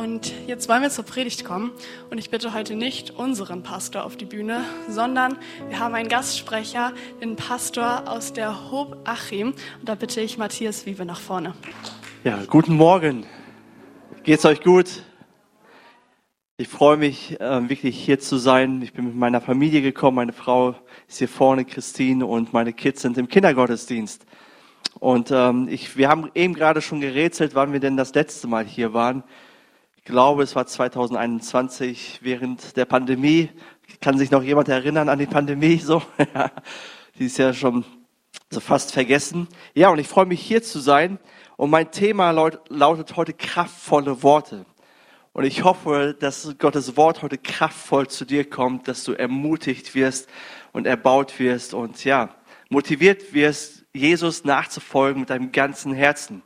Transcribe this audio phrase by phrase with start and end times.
[0.00, 1.72] Und jetzt wollen wir zur Predigt kommen.
[2.08, 5.36] Und ich bitte heute nicht unseren Pastor auf die Bühne, sondern
[5.68, 9.48] wir haben einen Gastsprecher, den Pastor aus der Hob Achim.
[9.48, 11.52] Und da bitte ich Matthias Wiebe nach vorne.
[12.24, 13.26] Ja, guten Morgen.
[14.22, 15.02] Geht's euch gut?
[16.56, 18.80] Ich freue mich, äh, wirklich hier zu sein.
[18.80, 20.14] Ich bin mit meiner Familie gekommen.
[20.14, 20.76] Meine Frau
[21.08, 24.24] ist hier vorne, Christine, und meine Kids sind im Kindergottesdienst.
[24.98, 28.64] Und ähm, ich, wir haben eben gerade schon gerätselt, wann wir denn das letzte Mal
[28.64, 29.24] hier waren.
[30.02, 33.50] Ich glaube, es war 2021 während der Pandemie.
[34.00, 35.76] Kann sich noch jemand erinnern an die Pandemie?
[35.76, 36.02] So,
[37.18, 37.84] die ist ja schon
[38.48, 39.46] so fast vergessen.
[39.74, 41.18] Ja, und ich freue mich hier zu sein.
[41.58, 44.64] Und mein Thema lautet heute kraftvolle Worte.
[45.34, 50.30] Und ich hoffe, dass Gottes Wort heute kraftvoll zu dir kommt, dass du ermutigt wirst
[50.72, 52.34] und erbaut wirst und ja,
[52.70, 56.42] motiviert wirst, Jesus nachzufolgen mit deinem ganzen Herzen.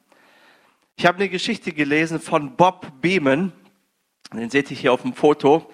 [0.97, 3.53] Ich habe eine Geschichte gelesen von Bob Beeman.
[4.33, 5.71] Den seht ihr hier auf dem Foto.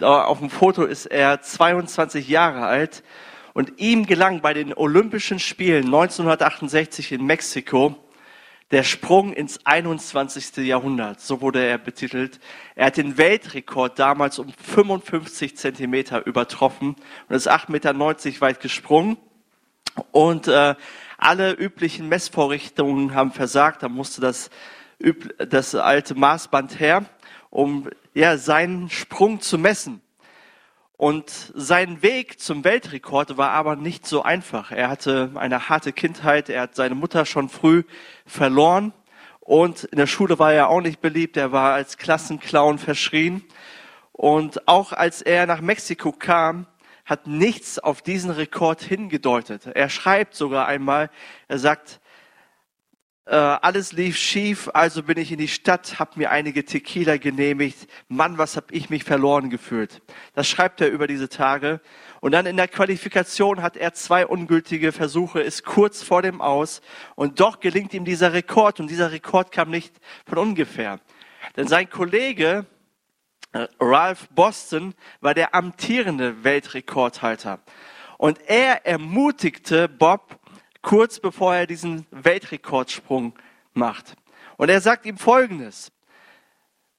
[0.00, 3.04] Auf dem Foto ist er 22 Jahre alt
[3.52, 7.96] und ihm gelang bei den Olympischen Spielen 1968 in Mexiko
[8.70, 10.56] der Sprung ins 21.
[10.66, 11.20] Jahrhundert.
[11.20, 12.40] So wurde er betitelt.
[12.74, 16.96] Er hat den Weltrekord damals um 55 Zentimeter übertroffen
[17.28, 19.18] und ist 8,90 Meter weit gesprungen.
[20.10, 20.74] Und äh,
[21.18, 23.82] alle üblichen Messvorrichtungen haben versagt.
[23.82, 24.50] Da musste das,
[25.38, 27.04] das alte Maßband her,
[27.50, 30.00] um ja, seinen Sprung zu messen.
[30.96, 34.70] Und sein Weg zum Weltrekord war aber nicht so einfach.
[34.70, 37.82] Er hatte eine harte Kindheit, er hat seine Mutter schon früh
[38.24, 38.92] verloren
[39.44, 43.42] und in der Schule war er auch nicht beliebt, er war als Klassenclown verschrien.
[44.12, 46.66] Und auch als er nach Mexiko kam,
[47.04, 49.66] hat nichts auf diesen Rekord hingedeutet.
[49.66, 51.10] Er schreibt sogar einmal,
[51.48, 52.00] er sagt,
[53.24, 57.86] äh, alles lief schief, also bin ich in die Stadt, habe mir einige Tequila genehmigt.
[58.08, 60.02] Mann, was hab ich mich verloren gefühlt.
[60.34, 61.80] Das schreibt er über diese Tage.
[62.20, 66.82] Und dann in der Qualifikation hat er zwei ungültige Versuche, ist kurz vor dem Aus.
[67.14, 68.80] Und doch gelingt ihm dieser Rekord.
[68.80, 69.94] Und dieser Rekord kam nicht
[70.26, 70.98] von ungefähr.
[71.56, 72.66] Denn sein Kollege
[73.80, 77.60] Ralph Boston war der amtierende Weltrekordhalter.
[78.18, 80.38] Und er ermutigte Bob
[80.80, 83.34] kurz bevor er diesen Weltrekordsprung
[83.74, 84.14] macht.
[84.56, 85.92] Und er sagt ihm Folgendes.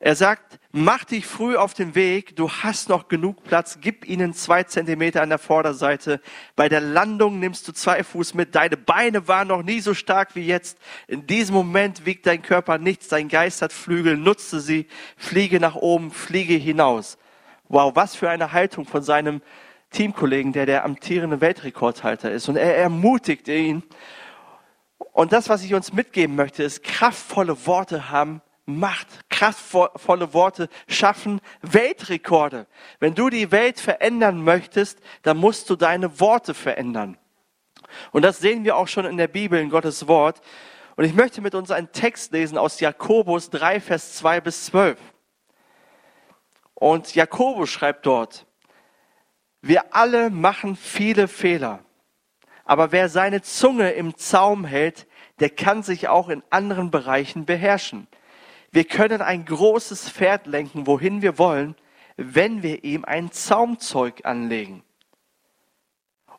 [0.06, 4.34] Er sagt, mach dich früh auf den Weg, du hast noch genug Platz, gib ihnen
[4.34, 6.20] zwei Zentimeter an der Vorderseite.
[6.58, 10.36] Bei der Landung nimmst du zwei Fuß mit, deine Beine waren noch nie so stark
[10.36, 10.78] wie jetzt.
[11.08, 15.76] In diesem Moment wiegt dein Körper nichts, dein Geist hat Flügel, nutze sie, fliege nach
[15.76, 17.18] oben, fliege hinaus.
[17.70, 19.42] Wow, was für eine Haltung von seinem
[19.92, 22.50] Teamkollegen, der der amtierende Weltrekordhalter ist.
[22.50, 23.84] Und er ermutigt ihn.
[25.14, 31.42] Und das, was ich uns mitgeben möchte, ist kraftvolle Worte haben Macht, kraftvolle Worte schaffen
[31.62, 32.68] Weltrekorde.
[33.00, 37.18] Wenn du die Welt verändern möchtest, dann musst du deine Worte verändern.
[38.12, 40.42] Und das sehen wir auch schon in der Bibel, in Gottes Wort.
[40.96, 44.98] Und ich möchte mit uns einen Text lesen aus Jakobus 3, Vers 2 bis 12.
[46.74, 48.46] Und Jakobus schreibt dort,
[49.62, 51.80] wir alle machen viele Fehler.
[52.66, 55.08] Aber wer seine Zunge im Zaum hält,
[55.40, 58.08] der kann sich auch in anderen Bereichen beherrschen.
[58.74, 61.76] Wir können ein großes Pferd lenken, wohin wir wollen,
[62.18, 64.84] wenn wir ihm ein Zaumzeug anlegen.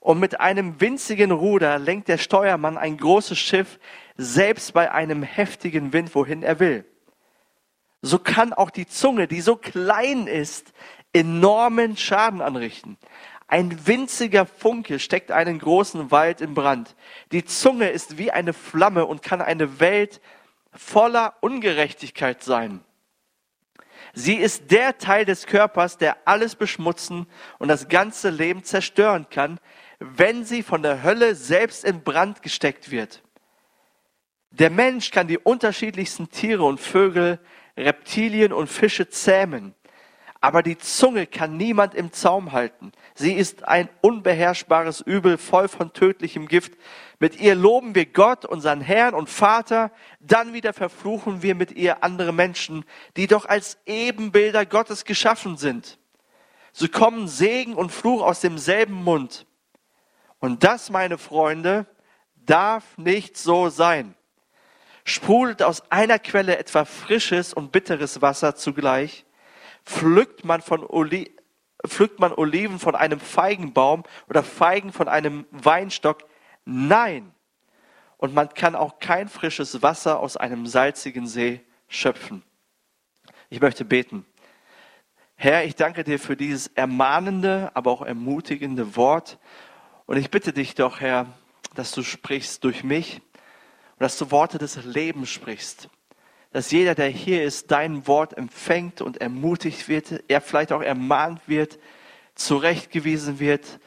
[0.01, 3.79] Und mit einem winzigen Ruder lenkt der Steuermann ein großes Schiff
[4.17, 6.85] selbst bei einem heftigen Wind, wohin er will.
[8.03, 10.73] So kann auch die Zunge, die so klein ist,
[11.13, 12.99] enormen Schaden anrichten.
[13.47, 16.97] Ein winziger Funke steckt einen großen Wald in Brand.
[17.31, 20.21] Die Zunge ist wie eine Flamme und kann eine Welt
[20.75, 22.85] voller Ungerechtigkeit sein.
[24.13, 27.27] Sie ist der Teil des Körpers, der alles beschmutzen
[27.59, 29.59] und das ganze Leben zerstören kann,
[29.99, 33.23] wenn sie von der Hölle selbst in Brand gesteckt wird.
[34.51, 37.41] Der Mensch kann die unterschiedlichsten Tiere und Vögel,
[37.77, 39.75] Reptilien und Fische zähmen.
[40.45, 42.93] Aber die Zunge kann niemand im Zaum halten.
[43.15, 46.75] Sie ist ein unbeherrschbares Übel, voll von tödlichem Gift.
[47.19, 52.05] Mit ihr loben wir Gott, unseren Herrn und Vater, dann wieder verfluchen wir mit ihr
[52.05, 52.85] andere Menschen,
[53.17, 55.99] die doch als Ebenbilder Gottes geschaffen sind.
[56.75, 59.47] So kommen Segen und Fluch aus demselben Mund.
[60.41, 61.87] Und das, meine Freunde,
[62.37, 64.15] darf nicht so sein.
[65.05, 69.25] Sprudelt aus einer Quelle etwa frisches und bitteres Wasser zugleich,
[69.85, 71.35] pflückt man von Oli
[71.87, 76.25] pflückt man Oliven von einem Feigenbaum oder Feigen von einem Weinstock?
[76.65, 77.33] Nein.
[78.17, 82.43] Und man kann auch kein frisches Wasser aus einem salzigen See schöpfen.
[83.51, 84.25] Ich möchte beten.
[85.37, 89.39] Herr, ich danke dir für dieses ermahnende, aber auch ermutigende Wort.
[90.07, 91.27] Und ich bitte dich doch, Herr,
[91.75, 93.21] dass du sprichst durch mich
[93.93, 95.91] und dass du Worte des Lebens sprichst.
[96.55, 101.41] Dass jeder, der hier ist, dein Wort empfängt und ermutigt wird, er vielleicht auch ermahnt
[101.49, 101.81] wird,
[102.37, 103.81] zurechtgewiesen wird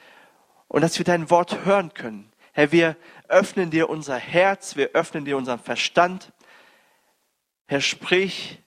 [0.68, 2.30] und dass wir dein Wort hören können.
[2.52, 2.98] Herr, wir
[3.30, 6.34] öffnen dir unser Herz, wir öffnen dir unseren Verstand.
[7.68, 8.62] Herr, sprich,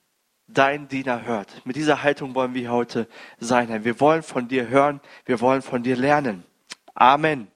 [0.47, 1.63] dein Diener hört.
[1.67, 3.07] Mit dieser Haltung wollen wir heute
[3.39, 3.83] sein, Herr.
[3.83, 6.43] Wir wollen von dir hören, wir wollen von dir lernen.
[6.95, 7.51] Amen.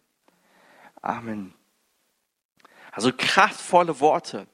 [1.02, 1.56] Amen.
[2.92, 4.46] Also kraftvolle Worte.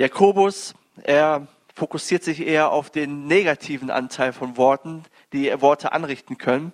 [0.00, 5.02] Jakobus, er fokussiert sich eher auf den negativen Anteil von Worten,
[5.34, 6.72] die Worte anrichten können.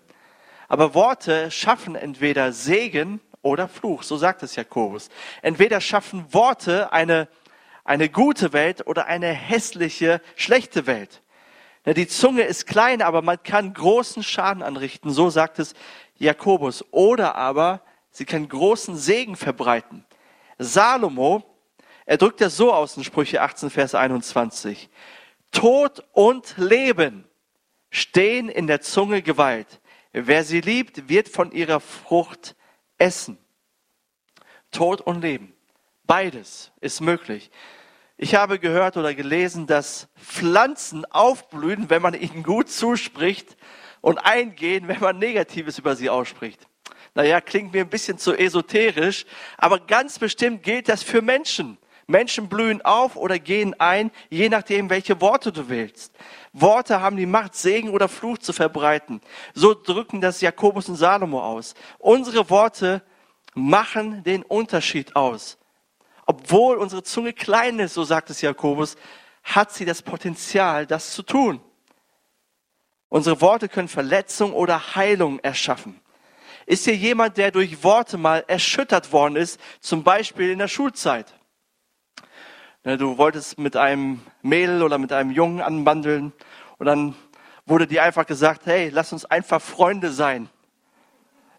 [0.69, 5.09] Aber Worte schaffen entweder Segen oder Fluch, so sagt es Jakobus.
[5.43, 7.27] Entweder schaffen Worte eine,
[7.83, 11.21] eine gute Welt oder eine hässliche, schlechte Welt.
[11.85, 15.75] Die Zunge ist klein, aber man kann großen Schaden anrichten, so sagt es
[16.17, 16.85] Jakobus.
[16.93, 17.81] Oder aber
[18.13, 20.05] sie kann großen Segen verbreiten.
[20.59, 21.56] Salomo,
[22.07, 24.89] er drückt das so aus in Sprüche 18, Vers 21.
[25.51, 27.29] Tod und Leben
[27.91, 29.81] stehen in der Zunge Gewalt.
[30.13, 32.55] Wer sie liebt, wird von ihrer Frucht
[32.97, 33.39] essen.
[34.71, 35.53] Tod und Leben.
[36.05, 37.51] Beides ist möglich.
[38.17, 43.57] Ich habe gehört oder gelesen, dass Pflanzen aufblühen, wenn man ihnen gut zuspricht
[44.01, 46.67] und eingehen, wenn man Negatives über sie ausspricht.
[47.15, 49.27] Naja, klingt mir ein bisschen zu esoterisch,
[49.59, 51.79] aber ganz bestimmt gilt das für Menschen.
[52.07, 56.15] Menschen blühen auf oder gehen ein, je nachdem, welche Worte du willst.
[56.53, 59.21] Worte haben die Macht, Segen oder Fluch zu verbreiten.
[59.55, 61.75] So drücken das Jakobus und Salomo aus.
[61.99, 63.03] Unsere Worte
[63.55, 65.59] machen den Unterschied aus.
[66.27, 68.97] Obwohl unsere Zunge klein ist, so sagt es Jakobus,
[69.43, 71.61] hat sie das Potenzial, das zu tun.
[73.09, 76.01] Unsere Worte können Verletzung oder Heilung erschaffen.
[76.67, 81.33] Ist hier jemand, der durch Worte mal erschüttert worden ist, zum Beispiel in der Schulzeit?
[82.87, 86.33] Ne, du wolltest mit einem Mädel oder mit einem Jungen anbandeln
[86.79, 87.17] und dann
[87.65, 90.49] wurde dir einfach gesagt, hey, lass uns einfach Freunde sein.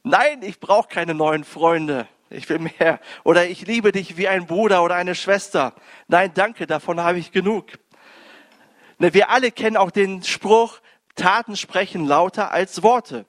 [0.03, 2.07] Nein, ich brauche keine neuen Freunde.
[2.29, 3.01] Ich will mehr.
[3.25, 5.73] Oder ich liebe dich wie ein Bruder oder eine Schwester.
[6.07, 7.73] Nein, danke, davon habe ich genug.
[8.97, 10.79] Ne, wir alle kennen auch den Spruch,
[11.15, 13.25] Taten sprechen lauter als Worte.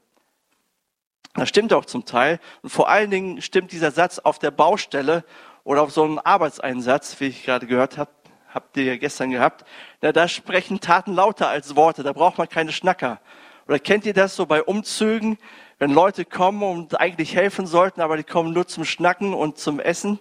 [1.34, 2.38] Das stimmt auch zum Teil.
[2.62, 5.24] Und vor allen Dingen stimmt dieser Satz auf der Baustelle
[5.68, 8.10] oder auf so einen Arbeitseinsatz, wie ich gerade gehört habe,
[8.48, 9.66] habt ihr ja gestern gehabt,
[10.00, 13.20] na, da sprechen Taten lauter als Worte, da braucht man keine Schnacker.
[13.66, 15.36] Oder kennt ihr das so bei Umzügen,
[15.78, 19.78] wenn Leute kommen und eigentlich helfen sollten, aber die kommen nur zum Schnacken und zum
[19.78, 20.18] Essen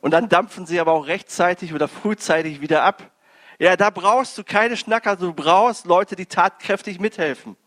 [0.00, 3.10] und dann dampfen sie aber auch rechtzeitig oder frühzeitig wieder ab.
[3.58, 7.58] Ja, da brauchst du keine Schnacker, du brauchst Leute, die tatkräftig mithelfen.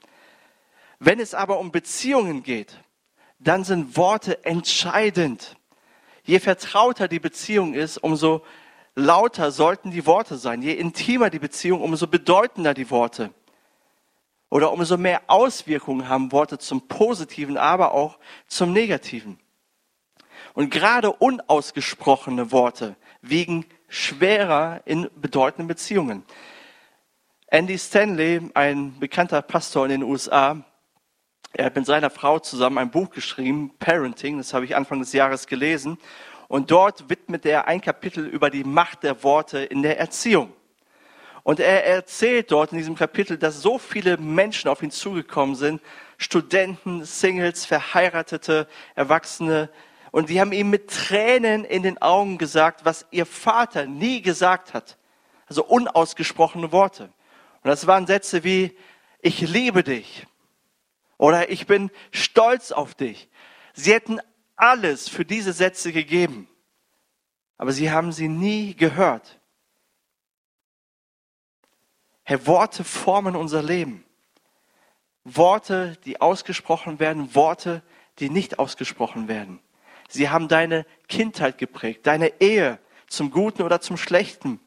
[0.97, 2.75] Wenn es aber um Beziehungen geht,
[3.37, 5.56] dann sind Worte entscheidend.
[6.27, 8.43] Je vertrauter die Beziehung ist, umso
[8.95, 10.61] lauter sollten die Worte sein.
[10.61, 13.33] Je intimer die Beziehung, umso bedeutender die Worte.
[14.49, 19.39] Oder umso mehr Auswirkungen haben Worte zum Positiven, aber auch zum Negativen.
[20.53, 26.25] Und gerade unausgesprochene Worte wiegen schwerer in bedeutenden Beziehungen.
[27.47, 30.65] Andy Stanley, ein bekannter Pastor in den USA,
[31.53, 35.13] er hat mit seiner Frau zusammen ein Buch geschrieben, Parenting, das habe ich Anfang des
[35.13, 35.97] Jahres gelesen.
[36.47, 40.53] Und dort widmet er ein Kapitel über die Macht der Worte in der Erziehung.
[41.43, 45.81] Und er erzählt dort in diesem Kapitel, dass so viele Menschen auf ihn zugekommen sind,
[46.17, 49.69] Studenten, Singles, Verheiratete, Erwachsene,
[50.11, 54.73] und die haben ihm mit Tränen in den Augen gesagt, was ihr Vater nie gesagt
[54.73, 54.97] hat.
[55.47, 57.03] Also unausgesprochene Worte.
[57.03, 58.75] Und das waren Sätze wie,
[59.21, 60.25] ich liebe dich,
[61.17, 63.29] oder ich bin stolz auf dich.
[63.73, 64.19] Sie hätten
[64.55, 66.47] alles für diese Sätze gegeben,
[67.57, 69.39] aber sie haben sie nie gehört.
[72.23, 74.03] Herr, Worte formen unser Leben.
[75.23, 77.83] Worte, die ausgesprochen werden, Worte,
[78.19, 79.59] die nicht ausgesprochen werden.
[80.09, 84.59] Sie haben deine Kindheit geprägt, deine Ehe zum Guten oder zum Schlechten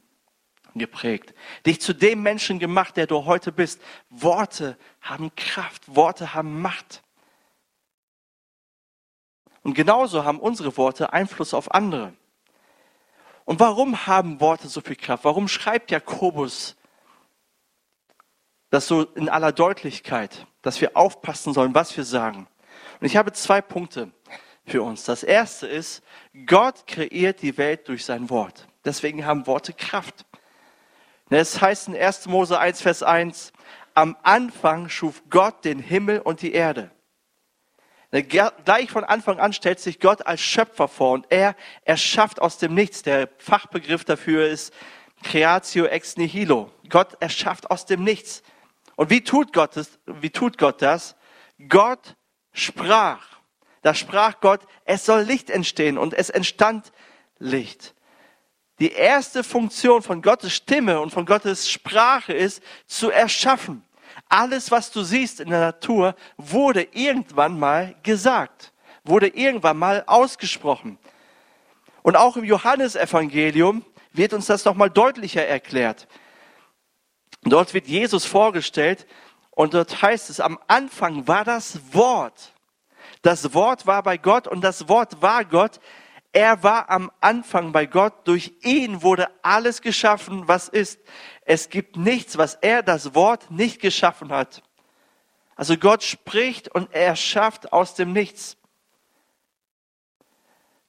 [0.79, 1.35] geprägt,
[1.67, 3.81] dich zu dem Menschen gemacht, der du heute bist.
[4.09, 7.03] Worte haben Kraft, Worte haben Macht.
[9.63, 12.15] Und genauso haben unsere Worte Einfluss auf andere.
[13.45, 15.25] Und warum haben Worte so viel Kraft?
[15.25, 16.77] Warum schreibt Jakobus
[18.71, 22.47] das so in aller Deutlichkeit, dass wir aufpassen sollen, was wir sagen?
[23.01, 24.13] Und ich habe zwei Punkte
[24.67, 25.05] für uns.
[25.05, 26.03] Das erste ist,
[26.47, 28.69] Gott kreiert die Welt durch sein Wort.
[28.85, 30.25] Deswegen haben Worte Kraft.
[31.31, 32.27] Es heißt in 1.
[32.27, 33.53] Mose 1, Vers 1,
[33.95, 36.91] am Anfang schuf Gott den Himmel und die Erde.
[38.11, 42.75] Gleich von Anfang an stellt sich Gott als Schöpfer vor und er erschafft aus dem
[42.75, 43.03] Nichts.
[43.03, 44.75] Der Fachbegriff dafür ist
[45.23, 46.73] Creatio ex nihilo.
[46.89, 48.43] Gott erschafft aus dem Nichts.
[48.97, 50.01] Und wie tut Gott das?
[50.07, 51.15] Wie tut Gott das?
[51.69, 52.17] Gott
[52.53, 53.25] sprach.
[53.83, 56.91] Da sprach Gott, es soll Licht entstehen und es entstand
[57.39, 57.95] Licht.
[58.81, 63.85] Die erste Funktion von Gottes Stimme und von Gottes Sprache ist zu erschaffen.
[64.29, 68.73] Alles, was du siehst in der Natur, wurde irgendwann mal gesagt,
[69.05, 70.99] wurde irgendwann mal ausgesprochen.
[72.03, 76.09] Und auch im Johannesevangelium wird uns das nochmal deutlicher erklärt.
[77.43, 79.07] Dort wird Jesus vorgestellt
[79.51, 82.55] und dort heißt es, am Anfang war das Wort.
[83.23, 85.81] Das Wort war bei Gott und das Wort war Gott.
[86.33, 88.29] Er war am Anfang bei Gott.
[88.29, 91.01] Durch ihn wurde alles geschaffen, was ist.
[91.45, 94.63] Es gibt nichts, was er, das Wort, nicht geschaffen hat.
[95.57, 98.57] Also Gott spricht und er schafft aus dem Nichts.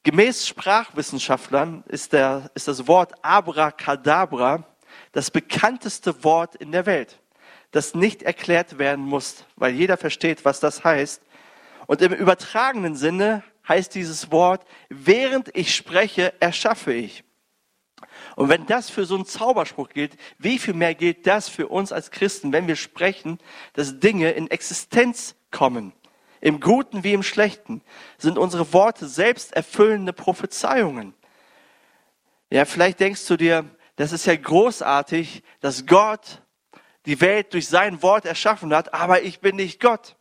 [0.03, 4.65] Gemäß Sprachwissenschaftlern ist, der, ist das Wort Abracadabra
[5.11, 7.19] das bekannteste Wort in der Welt,
[7.71, 11.21] das nicht erklärt werden muss, weil jeder versteht, was das heißt.
[11.87, 17.23] Und im übertragenen Sinne heißt dieses Wort, während ich spreche, erschaffe ich.
[18.35, 21.93] Und wenn das für so einen Zauberspruch gilt, wie viel mehr gilt das für uns
[21.93, 23.39] als Christen, wenn wir sprechen,
[23.73, 25.93] dass Dinge in Existenz kommen?
[26.41, 27.81] Im Guten wie im Schlechten
[28.17, 31.13] sind unsere Worte selbst erfüllende Prophezeiungen.
[32.49, 33.63] Ja, vielleicht denkst du dir,
[33.95, 36.41] das ist ja großartig, dass Gott
[37.05, 40.17] die Welt durch sein Wort erschaffen hat, aber ich bin nicht Gott.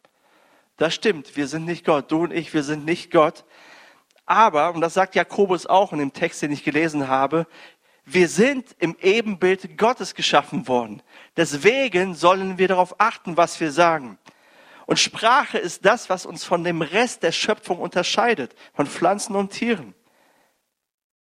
[0.81, 2.11] Das stimmt, wir sind nicht Gott.
[2.11, 3.45] Du und ich, wir sind nicht Gott.
[4.25, 7.47] Aber, und das sagt Jakobus auch in dem Text, den ich gelesen habe,
[8.07, 11.03] wir sind im Ebenbild Gottes geschaffen worden.
[11.37, 14.17] Deswegen sollen wir darauf achten, was wir sagen.
[14.87, 19.51] Und Sprache ist das, was uns von dem Rest der Schöpfung unterscheidet, von Pflanzen und
[19.51, 19.95] Tieren.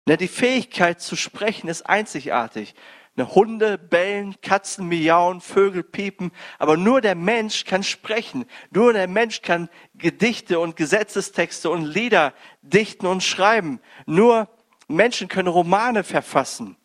[0.08, 2.76] Die Fähigkeit zu sprechen ist einzigartig.
[3.18, 8.46] Hunde bellen, Katzen miauen, Vögel piepen, aber nur der Mensch kann sprechen.
[8.72, 13.80] Nur der Mensch kann Gedichte und Gesetzestexte und Lieder dichten und schreiben.
[14.08, 14.50] Nur
[14.88, 16.76] Menschen können Romane verfassen.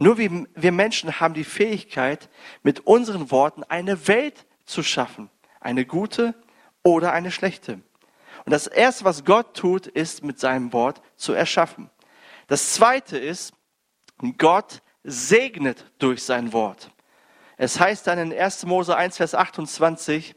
[0.00, 2.28] Nur wir Menschen haben die Fähigkeit,
[2.62, 5.30] mit unseren Worten eine Welt zu schaffen.
[5.60, 6.34] Eine gute
[6.82, 7.80] oder eine schlechte.
[8.44, 11.90] Und das Erste, was Gott tut, ist, mit seinem Wort zu erschaffen.
[12.48, 13.54] Das Zweite ist,
[14.36, 16.90] Gott segnet durch sein Wort.
[17.56, 18.66] Es heißt dann in 1.
[18.66, 20.34] Mose 1, Vers 28,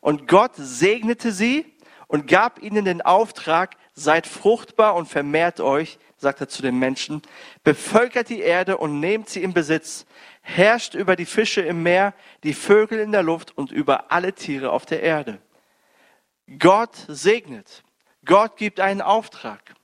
[0.00, 1.74] und Gott segnete sie
[2.06, 7.22] und gab ihnen den Auftrag, seid fruchtbar und vermehrt euch, sagt er zu den Menschen,
[7.64, 10.06] bevölkert die Erde und nehmt sie in Besitz,
[10.40, 14.70] herrscht über die Fische im Meer, die Vögel in der Luft und über alle Tiere
[14.70, 15.38] auf der Erde.
[16.58, 17.82] Gott segnet.
[18.24, 19.74] Gott gibt einen Auftrag,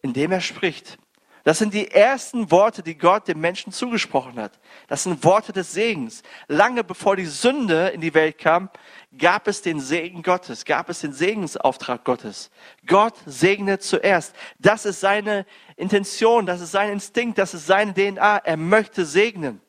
[0.00, 0.98] indem er spricht.
[1.44, 4.60] Das sind die ersten Worte, die Gott dem Menschen zugesprochen hat.
[4.86, 6.22] Das sind Worte des Segens.
[6.46, 8.70] Lange bevor die Sünde in die Welt kam,
[9.18, 12.50] gab es den Segen Gottes, gab es den Segensauftrag Gottes.
[12.86, 14.36] Gott segnet zuerst.
[14.60, 15.44] Das ist seine
[15.76, 18.38] Intention, das ist sein Instinkt, das ist seine DNA.
[18.38, 19.60] Er möchte segnen.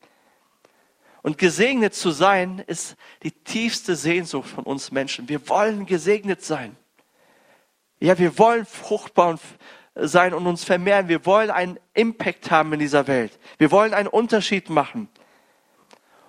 [1.22, 5.28] Und gesegnet zu sein ist die tiefste Sehnsucht von uns Menschen.
[5.28, 6.76] Wir wollen gesegnet sein.
[7.98, 9.40] Ja, wir wollen fruchtbar und
[9.94, 11.08] sein und uns vermehren.
[11.08, 13.38] Wir wollen einen Impact haben in dieser Welt.
[13.58, 15.08] Wir wollen einen Unterschied machen.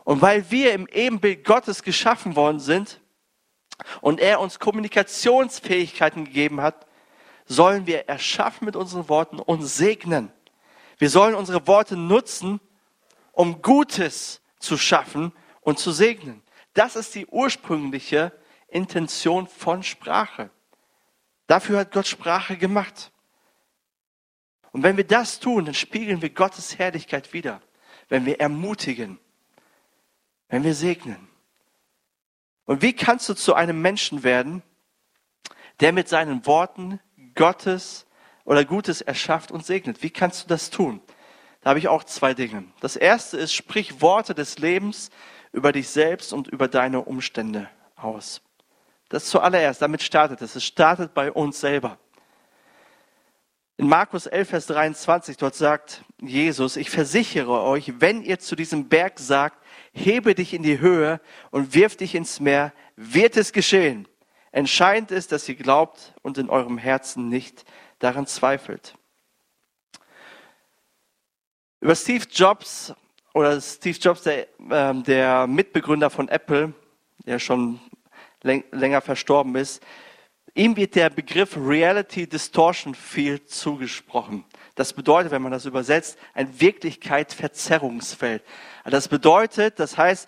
[0.04, 3.02] Und weil wir im Ebenbild Gottes geschaffen worden sind
[4.02, 6.86] und er uns Kommunikationsfähigkeiten gegeben hat,
[7.46, 10.32] sollen wir erschaffen mit unseren Worten und segnen.
[10.98, 12.60] Wir sollen unsere Worte nutzen,
[13.32, 16.42] um Gutes zu schaffen und zu segnen.
[16.74, 18.32] Das ist die ursprüngliche
[18.68, 20.50] Intention von Sprache.
[21.48, 23.12] Dafür hat Gott Sprache gemacht.
[24.76, 27.62] Und wenn wir das tun, dann spiegeln wir Gottes Herrlichkeit wieder.
[28.10, 29.20] Wenn wir ermutigen,
[30.50, 31.30] wenn wir segnen.
[32.66, 34.64] Und wie kannst du zu einem Menschen werden,
[35.80, 37.00] der mit seinen Worten
[37.36, 38.06] Gottes
[38.44, 40.04] oder Gutes erschafft und segnet?
[40.04, 41.00] Wie kannst du das tun?
[41.62, 42.66] Da habe ich auch zwei Dinge.
[42.82, 45.10] Das erste ist, sprich Worte des Lebens
[45.54, 48.42] über dich selbst und über deine Umstände aus.
[49.08, 50.58] Das zuallererst, damit startet es.
[50.58, 51.98] Es startet bei uns selber.
[53.78, 58.88] In Markus 11, Vers 23, dort sagt Jesus, ich versichere euch, wenn ihr zu diesem
[58.88, 61.20] Berg sagt, hebe dich in die Höhe
[61.52, 64.08] und wirf dich ins Meer, wird es geschehen.
[64.54, 67.66] Entscheidend ist, dass ihr glaubt und in eurem Herzen nicht
[68.00, 68.96] daran zweifelt.
[71.82, 72.94] Über Steve Jobs
[73.34, 76.74] oder Steve Jobs, der, äh, der Mitbegründer von Apple,
[77.26, 77.82] der schon
[78.42, 79.84] länger verstorben ist,
[80.56, 84.46] ihm wird der Begriff Reality Distortion Field zugesprochen.
[84.74, 88.44] Das bedeutet, wenn man das übersetzt, ein Wirklichkeitsverzerrungsfeld.
[88.86, 90.28] Das bedeutet, das heißt,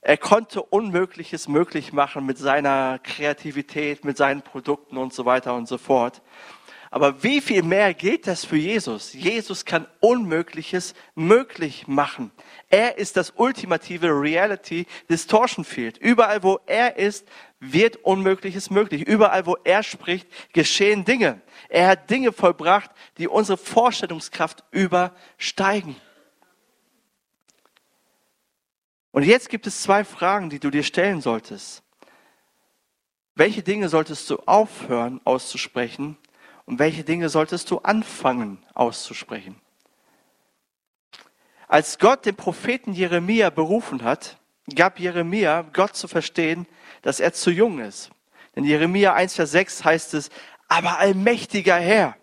[0.00, 5.68] er konnte Unmögliches möglich machen mit seiner Kreativität, mit seinen Produkten und so weiter und
[5.68, 6.22] so fort.
[6.90, 9.12] Aber wie viel mehr gilt das für Jesus?
[9.12, 12.30] Jesus kann Unmögliches möglich machen.
[12.70, 15.98] Er ist das ultimative Reality Distortion Field.
[15.98, 17.26] Überall, wo er ist,
[17.60, 19.02] wird Unmögliches möglich.
[19.02, 21.42] Überall, wo er spricht, geschehen Dinge.
[21.68, 25.96] Er hat Dinge vollbracht, die unsere Vorstellungskraft übersteigen.
[29.10, 31.82] Und jetzt gibt es zwei Fragen, die du dir stellen solltest.
[33.34, 36.16] Welche Dinge solltest du aufhören auszusprechen
[36.68, 39.58] und welche Dinge solltest du anfangen auszusprechen?
[41.66, 44.36] Als Gott den Propheten Jeremia berufen hat,
[44.74, 46.66] gab Jeremia Gott zu verstehen,
[47.00, 48.10] dass er zu jung ist.
[48.54, 50.28] In Jeremia 1, Vers 6 heißt es,
[50.68, 52.16] aber allmächtiger Herr,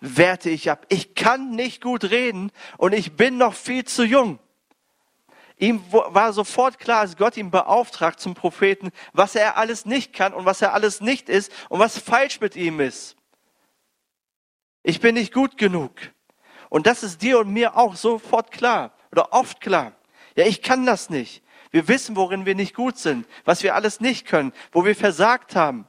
[0.00, 0.84] werte ich ab.
[0.88, 4.40] Ich kann nicht gut reden und ich bin noch viel zu jung.
[5.58, 10.34] Ihm war sofort klar, als Gott ihn beauftragt zum Propheten, was er alles nicht kann
[10.34, 13.16] und was er alles nicht ist und was falsch mit ihm ist.
[14.84, 15.92] Ich bin nicht gut genug.
[16.68, 19.92] Und das ist dir und mir auch sofort klar oder oft klar.
[20.36, 21.42] Ja, ich kann das nicht.
[21.70, 25.56] Wir wissen, worin wir nicht gut sind, was wir alles nicht können, wo wir versagt
[25.56, 25.88] haben.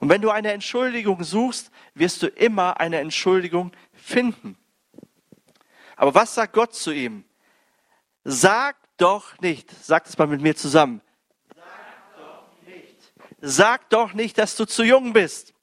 [0.00, 4.58] Und wenn du eine Entschuldigung suchst, wirst du immer eine Entschuldigung finden.
[5.96, 7.24] Aber was sagt Gott zu ihm?
[8.24, 11.00] Sag doch nicht, sagt es mal mit mir zusammen.
[11.54, 13.14] Sag doch nicht.
[13.40, 15.54] Sag doch nicht, dass du zu jung bist,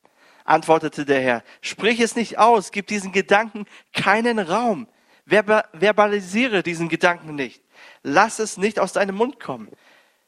[0.46, 1.44] antwortete der Herr.
[1.62, 4.88] Sprich es nicht aus, gib diesen Gedanken keinen Raum.
[5.25, 7.62] Verbalisiere diesen Gedanken nicht.
[8.04, 9.70] Lass es nicht aus deinem Mund kommen.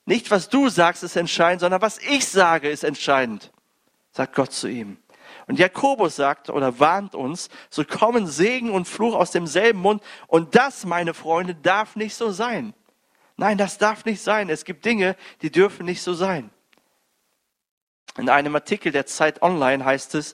[0.05, 3.51] Nicht, was du sagst, ist entscheidend, sondern was ich sage, ist entscheidend,
[4.11, 4.97] sagt Gott zu ihm.
[5.47, 10.01] Und Jakobus sagt oder warnt uns, so kommen Segen und Fluch aus demselben Mund.
[10.27, 12.73] Und das, meine Freunde, darf nicht so sein.
[13.37, 14.49] Nein, das darf nicht sein.
[14.49, 16.49] Es gibt Dinge, die dürfen nicht so sein.
[18.17, 20.33] In einem Artikel der Zeit Online heißt es,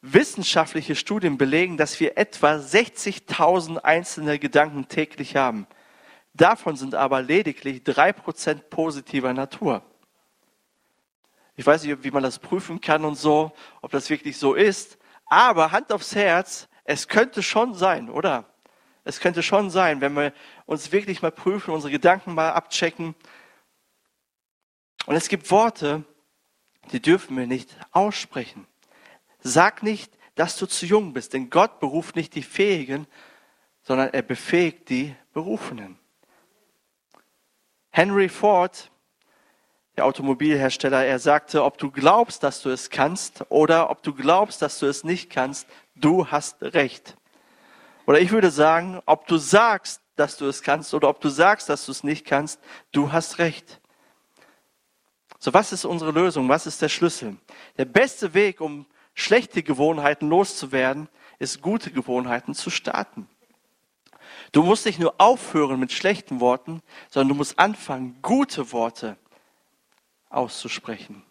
[0.00, 5.66] wissenschaftliche Studien belegen, dass wir etwa 60.000 einzelne Gedanken täglich haben.
[6.34, 9.82] Davon sind aber lediglich drei Prozent positiver Natur.
[11.54, 14.98] Ich weiß nicht, wie man das prüfen kann und so, ob das wirklich so ist.
[15.26, 18.46] Aber Hand aufs Herz, es könnte schon sein, oder?
[19.04, 20.32] Es könnte schon sein, wenn wir
[20.64, 23.14] uns wirklich mal prüfen, unsere Gedanken mal abchecken.
[25.06, 26.04] Und es gibt Worte,
[26.90, 28.66] die dürfen wir nicht aussprechen.
[29.40, 33.06] Sag nicht, dass du zu jung bist, denn Gott beruft nicht die Fähigen,
[33.82, 35.98] sondern er befähigt die Berufenen.
[37.90, 38.90] Henry Ford
[39.96, 44.62] der Automobilhersteller, er sagte, ob du glaubst, dass du es kannst oder ob du glaubst,
[44.62, 47.16] dass du es nicht kannst, du hast recht.
[48.06, 51.68] Oder ich würde sagen, ob du sagst, dass du es kannst oder ob du sagst,
[51.68, 52.58] dass du es nicht kannst,
[52.90, 53.81] du hast recht.
[55.44, 56.48] So, was ist unsere Lösung?
[56.48, 57.36] Was ist der Schlüssel?
[57.76, 61.08] Der beste Weg, um schlechte Gewohnheiten loszuwerden,
[61.40, 63.28] ist gute Gewohnheiten zu starten.
[64.52, 69.16] Du musst nicht nur aufhören mit schlechten Worten, sondern du musst anfangen, gute Worte
[70.30, 71.24] auszusprechen.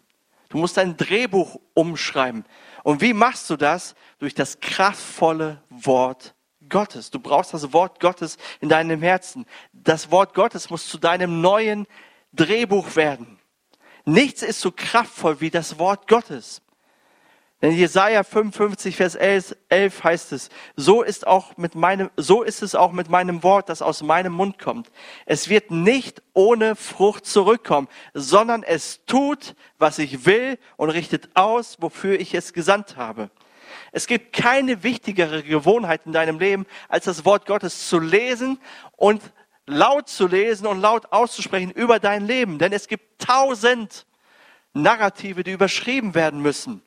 [0.50, 2.44] Du musst dein Drehbuch umschreiben.
[2.82, 3.94] Und wie machst du das?
[4.18, 6.34] Durch das kraftvolle Wort
[6.68, 7.10] Gottes.
[7.10, 9.46] Du brauchst das Wort Gottes in deinem Herzen.
[9.72, 11.86] Das Wort Gottes muss zu deinem neuen
[12.34, 13.38] Drehbuch werden.
[14.04, 16.62] Nichts ist so kraftvoll wie das Wort Gottes.
[17.62, 22.60] Denn Jesaja 55, Vers 11, 11 heißt es, so ist auch mit meinem, so ist
[22.60, 24.90] es auch mit meinem Wort, das aus meinem Mund kommt.
[25.26, 31.76] Es wird nicht ohne Frucht zurückkommen, sondern es tut, was ich will und richtet aus,
[31.80, 33.30] wofür ich es gesandt habe.
[33.92, 38.58] Es gibt keine wichtigere Gewohnheit in deinem Leben, als das Wort Gottes zu lesen
[38.96, 39.22] und
[39.66, 42.58] laut zu lesen und laut auszusprechen über dein Leben.
[42.58, 44.06] Denn es gibt tausend
[44.74, 46.82] Narrative, die überschrieben werden müssen.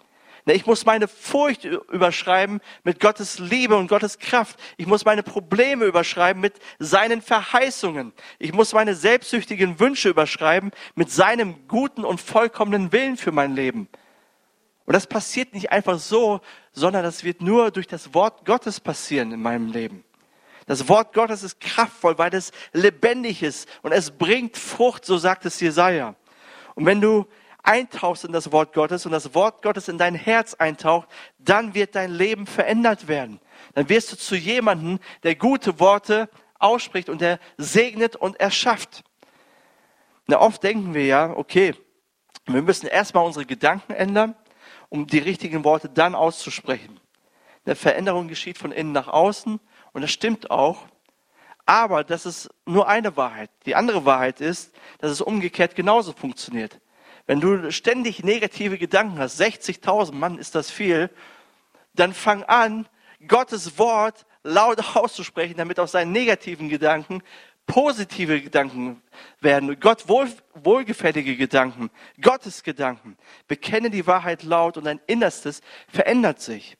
[0.47, 4.59] Ich muss meine Furcht überschreiben mit Gottes Liebe und Gottes Kraft.
[4.77, 8.13] Ich muss meine Probleme überschreiben mit seinen Verheißungen.
[8.37, 13.89] Ich muss meine selbstsüchtigen Wünsche überschreiben mit seinem guten und vollkommenen Willen für mein Leben.
[14.85, 16.41] Und das passiert nicht einfach so,
[16.73, 20.04] sondern das wird nur durch das Wort Gottes passieren in meinem Leben.
[20.65, 25.45] Das Wort Gottes ist kraftvoll, weil es lebendig ist und es bringt Frucht, so sagt
[25.45, 26.15] es Jesaja.
[26.73, 27.27] Und wenn du
[27.61, 31.07] eintauchst in das Wort Gottes und das Wort Gottes in dein Herz eintaucht,
[31.39, 33.39] dann wird dein Leben verändert werden.
[33.73, 39.03] Dann wirst du zu jemandem, der gute Worte ausspricht und er segnet und erschafft.
[40.27, 41.75] Na, oft denken wir ja, okay,
[42.45, 44.35] wir müssen erstmal unsere Gedanken ändern,
[44.89, 46.99] um die richtigen Worte dann auszusprechen.
[47.65, 49.59] Eine Veränderung geschieht von innen nach außen
[49.95, 50.87] und das stimmt auch.
[51.65, 53.49] Aber das ist nur eine Wahrheit.
[53.65, 56.81] Die andere Wahrheit ist, dass es umgekehrt genauso funktioniert.
[57.27, 61.09] Wenn du ständig negative Gedanken hast, 60.000, Mann, ist das viel,
[61.93, 62.87] dann fang an,
[63.25, 67.23] Gottes Wort laut auszusprechen, damit aus seinen negativen Gedanken
[67.65, 69.01] positive Gedanken
[69.39, 71.89] werden, Gott wohl, wohlgefällige Gedanken,
[72.21, 73.17] Gottes Gedanken.
[73.47, 76.77] Bekenne die Wahrheit laut und dein Innerstes verändert sich.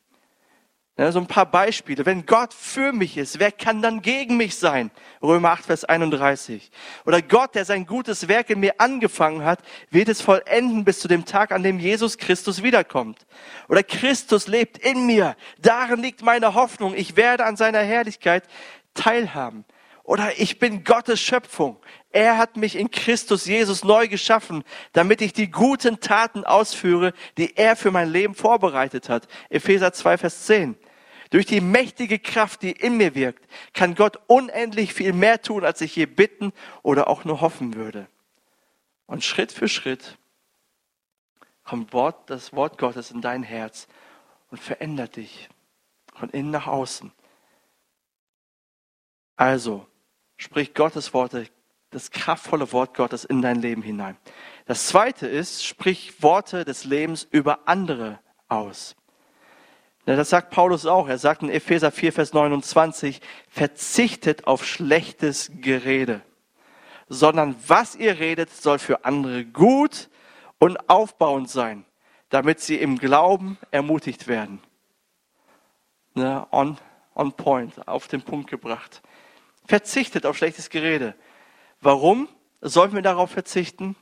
[0.98, 2.06] Ja, so ein paar Beispiele.
[2.06, 4.92] Wenn Gott für mich ist, wer kann dann gegen mich sein?
[5.22, 6.72] Römer 8, Vers 31.
[7.06, 11.10] Oder Gott, der sein gutes Werk in mir angefangen hat, wird es vollenden bis zu
[11.10, 13.26] dem Tag, an dem Jesus Christus wiederkommt.
[13.68, 15.36] Oder Christus lebt in mir.
[15.62, 16.96] Darin liegt meine Hoffnung.
[16.96, 18.46] Ich werde an seiner Herrlichkeit
[18.94, 19.66] teilhaben.
[20.06, 21.78] Oder ich bin Gottes Schöpfung.
[22.12, 27.58] Er hat mich in Christus Jesus neu geschaffen, damit ich die guten Taten ausführe, die
[27.58, 29.28] er für mein Leben vorbereitet hat.
[29.50, 30.78] Epheser 2, Vers 10.
[31.36, 35.82] Durch die mächtige Kraft, die in mir wirkt, kann Gott unendlich viel mehr tun, als
[35.82, 38.08] ich je bitten oder auch nur hoffen würde.
[39.06, 40.18] Und Schritt für Schritt
[41.66, 43.90] kommt Wort, das Wort Gottes in dein Herz
[44.50, 45.50] und verändert dich
[46.14, 47.12] von innen nach außen.
[49.36, 49.86] Also,
[50.38, 51.50] sprich Gottes Worte,
[51.90, 54.16] das kraftvolle Wort Gottes in dein Leben hinein.
[54.68, 58.96] Das zweite ist, sprich Worte des Lebens über andere aus.
[60.06, 61.08] Das sagt Paulus auch.
[61.08, 66.22] Er sagt in Epheser 4, Vers 29, verzichtet auf schlechtes Gerede,
[67.10, 70.10] sondern was ihr redet, soll für andere gut
[70.60, 71.86] und aufbauend sein,
[72.30, 74.62] damit sie im Glauben ermutigt werden.
[76.14, 76.78] Ne, on,
[77.16, 79.02] on point, auf den Punkt gebracht.
[79.66, 81.16] Verzichtet auf schlechtes Gerede.
[81.82, 82.30] Warum
[82.62, 83.96] sollten wir darauf verzichten?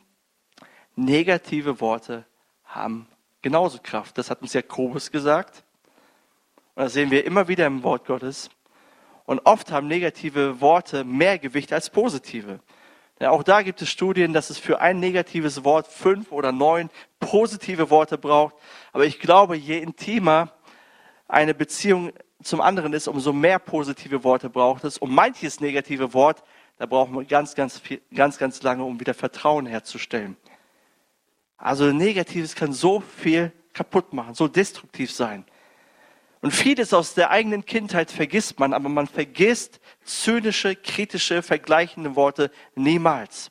[0.96, 2.26] Negative Worte
[2.66, 3.08] haben
[3.42, 4.18] genauso Kraft.
[4.18, 5.64] Das hat uns Jakobus gesagt.
[6.76, 8.50] Und das sehen wir immer wieder im Wort Gottes.
[9.26, 12.60] Und oft haben negative Worte mehr Gewicht als positive.
[13.20, 16.90] Ja, auch da gibt es Studien, dass es für ein negatives Wort fünf oder neun
[17.20, 18.56] positive Worte braucht.
[18.92, 20.52] Aber ich glaube, je intimer
[21.28, 24.98] eine Beziehung zum anderen ist, umso mehr positive Worte braucht es.
[24.98, 26.44] Und manches negative Wort,
[26.78, 30.36] da brauchen wir ganz, ganz, viel, ganz, ganz lange, um wieder Vertrauen herzustellen.
[31.56, 35.46] Also Negatives kann so viel kaputt machen, so destruktiv sein.
[36.44, 42.52] Und vieles aus der eigenen Kindheit vergisst man, aber man vergisst zynische, kritische, vergleichende Worte
[42.76, 43.50] niemals.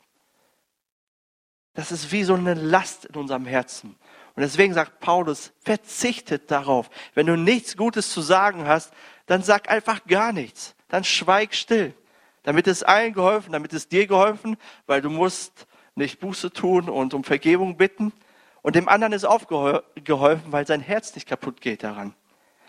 [1.72, 3.96] Das ist wie so eine Last in unserem Herzen.
[4.34, 6.90] Und deswegen sagt Paulus, verzichtet darauf.
[7.14, 8.92] Wenn du nichts Gutes zu sagen hast,
[9.24, 10.74] dann sag einfach gar nichts.
[10.88, 11.94] Dann schweig still.
[12.42, 17.14] Damit es allen geholfen, damit es dir geholfen, weil du musst nicht Buße tun und
[17.14, 18.12] um Vergebung bitten.
[18.60, 22.14] Und dem anderen ist aufgeholfen, weil sein Herz nicht kaputt geht daran.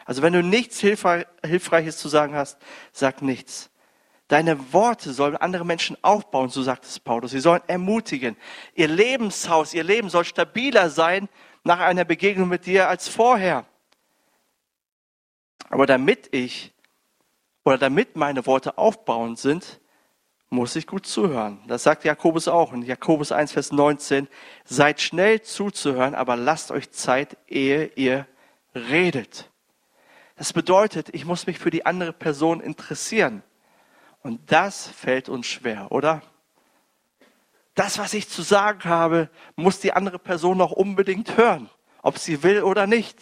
[0.06, 2.58] Also wenn du nichts Hilfreiches zu sagen hast,
[2.92, 3.70] sag nichts.
[4.28, 7.32] Deine Worte sollen andere Menschen aufbauen, so sagt es Paulus.
[7.32, 8.36] Sie sollen ermutigen.
[8.74, 11.30] Ihr Lebenshaus, ihr Leben soll stabiler sein
[11.64, 13.66] nach einer Begegnung mit dir als vorher.
[15.70, 16.74] Aber damit ich
[17.64, 19.80] oder damit meine Worte aufbauend sind,
[20.50, 21.60] muss ich gut zuhören.
[21.68, 24.28] Das sagt Jakobus auch in Jakobus 1, Vers 19.
[24.66, 28.28] Seid schnell zuzuhören, aber lasst euch Zeit, ehe ihr
[28.76, 29.50] redet.
[30.36, 33.44] Das bedeutet, ich muss mich für die andere Person interessieren.
[34.22, 36.22] Und das fällt uns schwer, oder?
[37.76, 41.70] Das, was ich zu sagen habe, muss die andere Person noch unbedingt hören,
[42.02, 43.18] ob sie will oder nicht.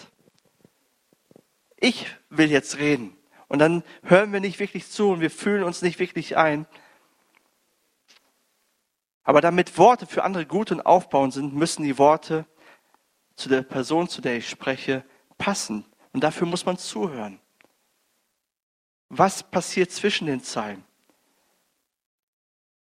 [1.77, 3.17] Ich will jetzt reden.
[3.47, 6.67] Und dann hören wir nicht wirklich zu und wir fühlen uns nicht wirklich ein.
[9.23, 12.45] Aber damit Worte für andere gut und aufbauend sind, müssen die Worte
[13.35, 15.03] zu der Person, zu der ich spreche,
[15.37, 15.85] passen.
[16.13, 17.39] Und dafür muss man zuhören.
[19.09, 20.83] Was passiert zwischen den Zeilen?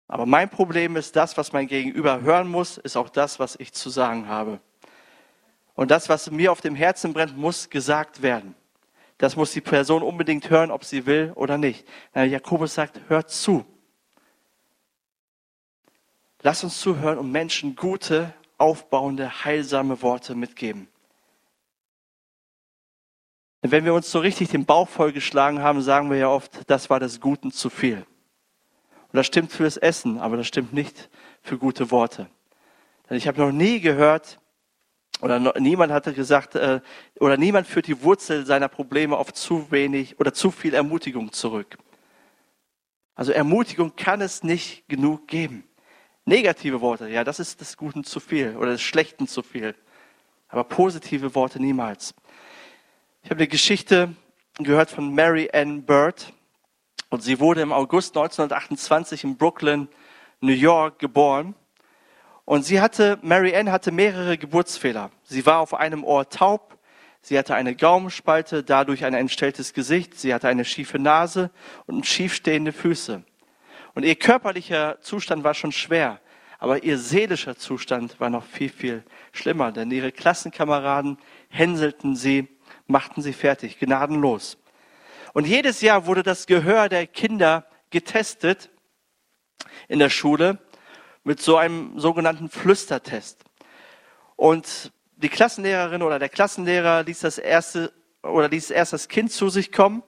[0.07, 3.73] Aber mein Problem ist, das, was mein Gegenüber hören muss, ist auch das, was ich
[3.73, 4.59] zu sagen habe.
[5.73, 8.55] Und das, was mir auf dem Herzen brennt, muss gesagt werden.
[9.17, 11.87] Das muss die Person unbedingt hören, ob sie will oder nicht.
[12.13, 13.65] Jakobus sagt, hört zu.
[16.41, 20.89] Lass uns zuhören und Menschen gute, aufbauende, heilsame Worte mitgeben.
[23.63, 26.89] Denn wenn wir uns so richtig den Bauch vollgeschlagen haben, sagen wir ja oft, das
[26.89, 28.05] war des Guten zu viel.
[29.13, 31.09] Und das stimmt für das Essen, aber das stimmt nicht
[31.41, 32.27] für gute Worte.
[33.09, 34.39] Denn ich habe noch nie gehört,
[35.21, 36.81] oder noch, niemand hatte gesagt, äh,
[37.19, 41.77] oder niemand führt die Wurzel seiner Probleme auf zu wenig oder zu viel Ermutigung zurück.
[43.15, 45.63] Also Ermutigung kann es nicht genug geben.
[46.25, 49.75] Negative Worte, ja, das ist des Guten zu viel oder des Schlechten zu viel.
[50.49, 52.13] Aber positive Worte niemals.
[53.25, 54.13] Ich habe eine Geschichte
[54.57, 56.33] gehört von Mary Ann Bird.
[57.09, 59.87] Und sie wurde im August 1928 in Brooklyn,
[60.41, 61.55] New York geboren.
[62.43, 65.09] Und sie hatte, Mary Ann hatte mehrere Geburtsfehler.
[65.23, 66.77] Sie war auf einem Ohr taub,
[67.21, 71.49] sie hatte eine Gaumenspalte, dadurch ein entstelltes Gesicht, sie hatte eine schiefe Nase
[71.85, 73.23] und schiefstehende Füße.
[73.95, 76.19] Und ihr körperlicher Zustand war schon schwer,
[76.59, 82.49] aber ihr seelischer Zustand war noch viel, viel schlimmer, denn ihre Klassenkameraden hänselten sie,
[82.87, 84.57] machten sie fertig, gnadenlos.
[85.33, 88.69] Und jedes Jahr wurde das Gehör der Kinder getestet
[89.87, 90.59] in der Schule
[91.23, 93.43] mit so einem sogenannten Flüstertest.
[94.35, 99.49] Und die Klassenlehrerin oder der Klassenlehrer ließ das erste oder ließ erst das Kind zu
[99.49, 100.03] sich kommen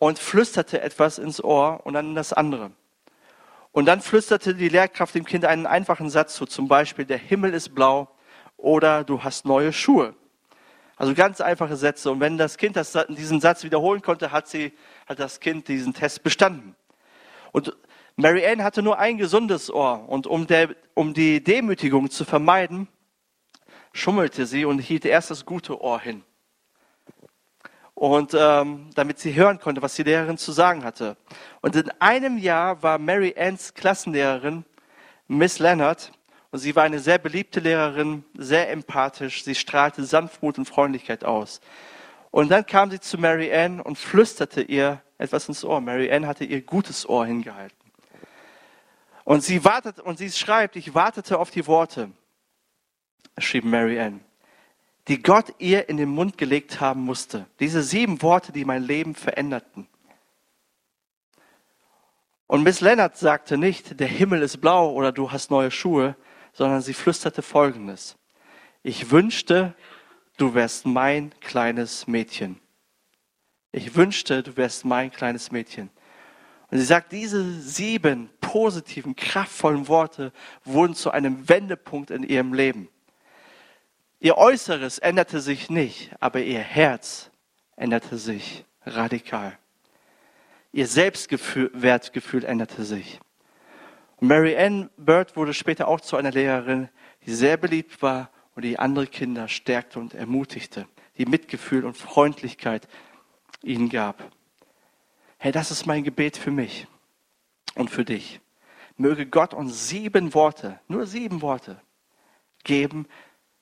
[0.00, 2.72] und flüsterte etwas ins Ohr und dann das andere.
[3.72, 7.54] Und dann flüsterte die Lehrkraft dem Kind einen einfachen Satz zu, zum Beispiel, der Himmel
[7.54, 8.08] ist blau
[8.56, 10.14] oder du hast neue Schuhe.
[10.96, 12.10] Also ganz einfache Sätze.
[12.10, 14.72] Und wenn das Kind das, diesen Satz wiederholen konnte, hat, sie,
[15.06, 16.76] hat das Kind diesen Test bestanden.
[17.52, 17.76] Und
[18.16, 22.86] Mary Ann hatte nur ein gesundes Ohr und um, der, um die Demütigung zu vermeiden,
[23.92, 26.22] schummelte sie und hielt erst das gute Ohr hin.
[27.94, 31.16] Und ähm, damit sie hören konnte, was die Lehrerin zu sagen hatte.
[31.60, 34.64] Und in einem Jahr war Mary Anns Klassenlehrerin
[35.26, 36.12] Miss Leonard
[36.54, 39.42] und sie war eine sehr beliebte Lehrerin, sehr empathisch.
[39.42, 41.60] Sie strahlte Sanftmut und Freundlichkeit aus.
[42.30, 45.80] Und dann kam sie zu Mary Ann und flüsterte ihr etwas ins Ohr.
[45.80, 47.76] Mary Ann hatte ihr gutes Ohr hingehalten.
[49.24, 52.12] Und sie wartet, und sie schreibt, ich wartete auf die Worte,
[53.36, 54.20] schrieb Mary Ann,
[55.08, 57.46] die Gott ihr in den Mund gelegt haben musste.
[57.58, 59.88] Diese sieben Worte, die mein Leben veränderten.
[62.46, 66.14] Und Miss Leonard sagte nicht, der Himmel ist blau oder du hast neue Schuhe,
[66.54, 68.16] sondern sie flüsterte Folgendes.
[68.82, 69.74] Ich wünschte,
[70.38, 72.60] du wärst mein kleines Mädchen.
[73.72, 75.90] Ich wünschte, du wärst mein kleines Mädchen.
[76.70, 80.32] Und sie sagt, diese sieben positiven, kraftvollen Worte
[80.64, 82.88] wurden zu einem Wendepunkt in ihrem Leben.
[84.20, 87.30] Ihr Äußeres änderte sich nicht, aber ihr Herz
[87.76, 89.58] änderte sich radikal.
[90.72, 93.20] Ihr Selbstwertgefühl änderte sich.
[94.24, 96.88] Mary Ann Bird wurde später auch zu einer Lehrerin,
[97.26, 100.86] die sehr beliebt war und die andere Kinder stärkte und ermutigte,
[101.18, 102.88] die Mitgefühl und Freundlichkeit
[103.62, 104.32] ihnen gab.
[105.36, 106.86] Hey, das ist mein Gebet für mich
[107.74, 108.40] und für dich.
[108.96, 111.80] Möge Gott uns sieben Worte, nur sieben Worte
[112.62, 113.06] geben,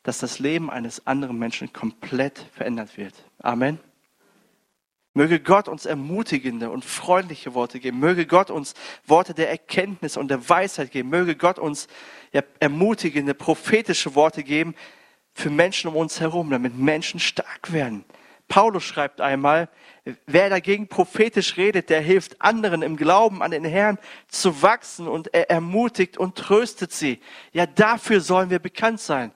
[0.05, 3.15] dass das Leben eines anderen Menschen komplett verändert wird.
[3.39, 3.81] Amen.
[5.15, 7.99] Möge Gott uns ermutigende und freundliche Worte geben.
[7.99, 8.75] Möge Gott uns
[9.07, 11.11] Worte der Erkenntnis und der Weisheit geben.
[11.11, 11.87] Möge Gott uns
[12.61, 14.75] ermutigende, prophetische Worte geben
[15.35, 18.05] für Menschen um uns herum, damit Menschen stark werden,
[18.53, 19.71] Paulus schreibt einmal,
[20.27, 23.97] wer dagegen prophetisch redet, der hilft anderen im Glauben an den Herrn
[24.29, 27.21] zu wachsen und er ermutigt und tröstet sie.
[27.53, 29.33] Ja, dafür sollen wir bekannt sein.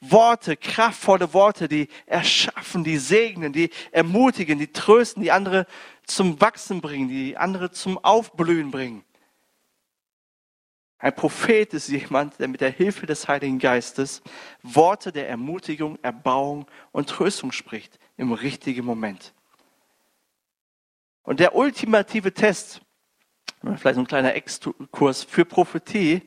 [0.00, 5.66] Worte, kraftvolle Worte, die erschaffen, die segnen, die ermutigen, die trösten, die andere
[6.04, 9.04] zum Wachsen bringen, die andere zum Aufblühen bringen.
[10.98, 14.22] Ein Prophet ist jemand, der mit der Hilfe des Heiligen Geistes
[14.62, 19.34] Worte der Ermutigung, Erbauung und Tröstung spricht im richtigen Moment.
[21.22, 22.80] Und der ultimative Test,
[23.62, 26.22] vielleicht so ein kleiner Exkurs für Prophetie,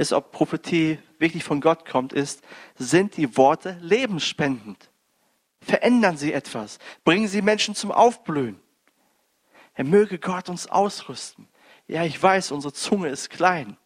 [0.00, 2.42] ist, ob Prophetie wirklich von Gott kommt, ist,
[2.76, 4.90] sind die Worte lebensspendend?
[5.60, 6.78] Verändern sie etwas?
[7.04, 8.58] Bringen sie Menschen zum Aufblühen?
[9.74, 11.48] Er möge Gott uns ausrüsten.
[11.86, 13.76] Ja, ich weiß, unsere Zunge ist klein.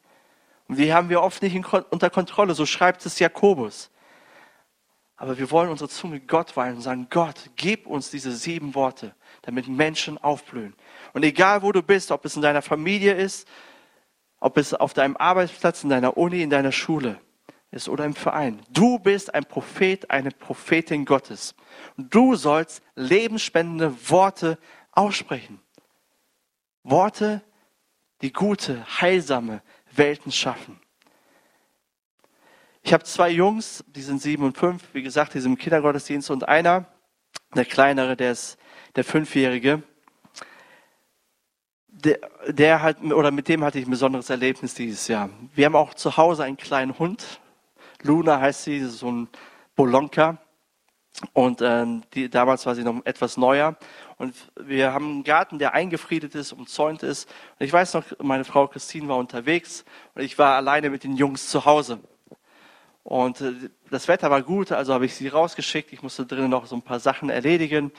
[0.68, 1.56] Und die haben wir oft nicht
[1.90, 2.54] unter Kontrolle.
[2.54, 3.90] So schreibt es Jakobus.
[5.16, 9.16] Aber wir wollen unsere Zunge Gott weihen und sagen, Gott, gib uns diese sieben Worte,
[9.42, 10.74] damit Menschen aufblühen.
[11.12, 13.48] Und egal wo du bist, ob es in deiner Familie ist,
[14.40, 17.20] ob es auf deinem Arbeitsplatz, in deiner Uni, in deiner Schule
[17.70, 18.62] ist oder im Verein.
[18.70, 21.54] Du bist ein Prophet, eine Prophetin Gottes.
[21.96, 24.58] Und du sollst lebensspendende Worte
[24.92, 25.60] aussprechen.
[26.82, 27.42] Worte,
[28.22, 30.80] die gute, heilsame Welten schaffen.
[32.82, 36.30] Ich habe zwei Jungs, die sind sieben und fünf, wie gesagt, die sind im Kindergottesdienst
[36.30, 36.86] und einer,
[37.54, 38.58] der kleinere, der ist
[38.94, 39.82] der Fünfjährige.
[42.04, 45.30] Der, der hat, oder mit dem hatte ich ein besonderes Erlebnis dieses Jahr.
[45.54, 47.40] Wir haben auch zu Hause einen kleinen Hund.
[48.02, 49.28] Luna heißt sie, so ein
[49.74, 50.36] Bolonka.
[51.32, 53.76] Und ähm, die, damals war sie noch etwas neuer.
[54.18, 57.28] Und wir haben einen Garten, der eingefriedet ist, umzäunt ist.
[57.58, 61.16] Und ich weiß noch, meine Frau Christine war unterwegs und ich war alleine mit den
[61.16, 62.00] Jungs zu Hause.
[63.02, 63.52] Und äh,
[63.90, 65.92] das Wetter war gut, also habe ich sie rausgeschickt.
[65.92, 67.92] Ich musste drinnen noch so ein paar Sachen erledigen.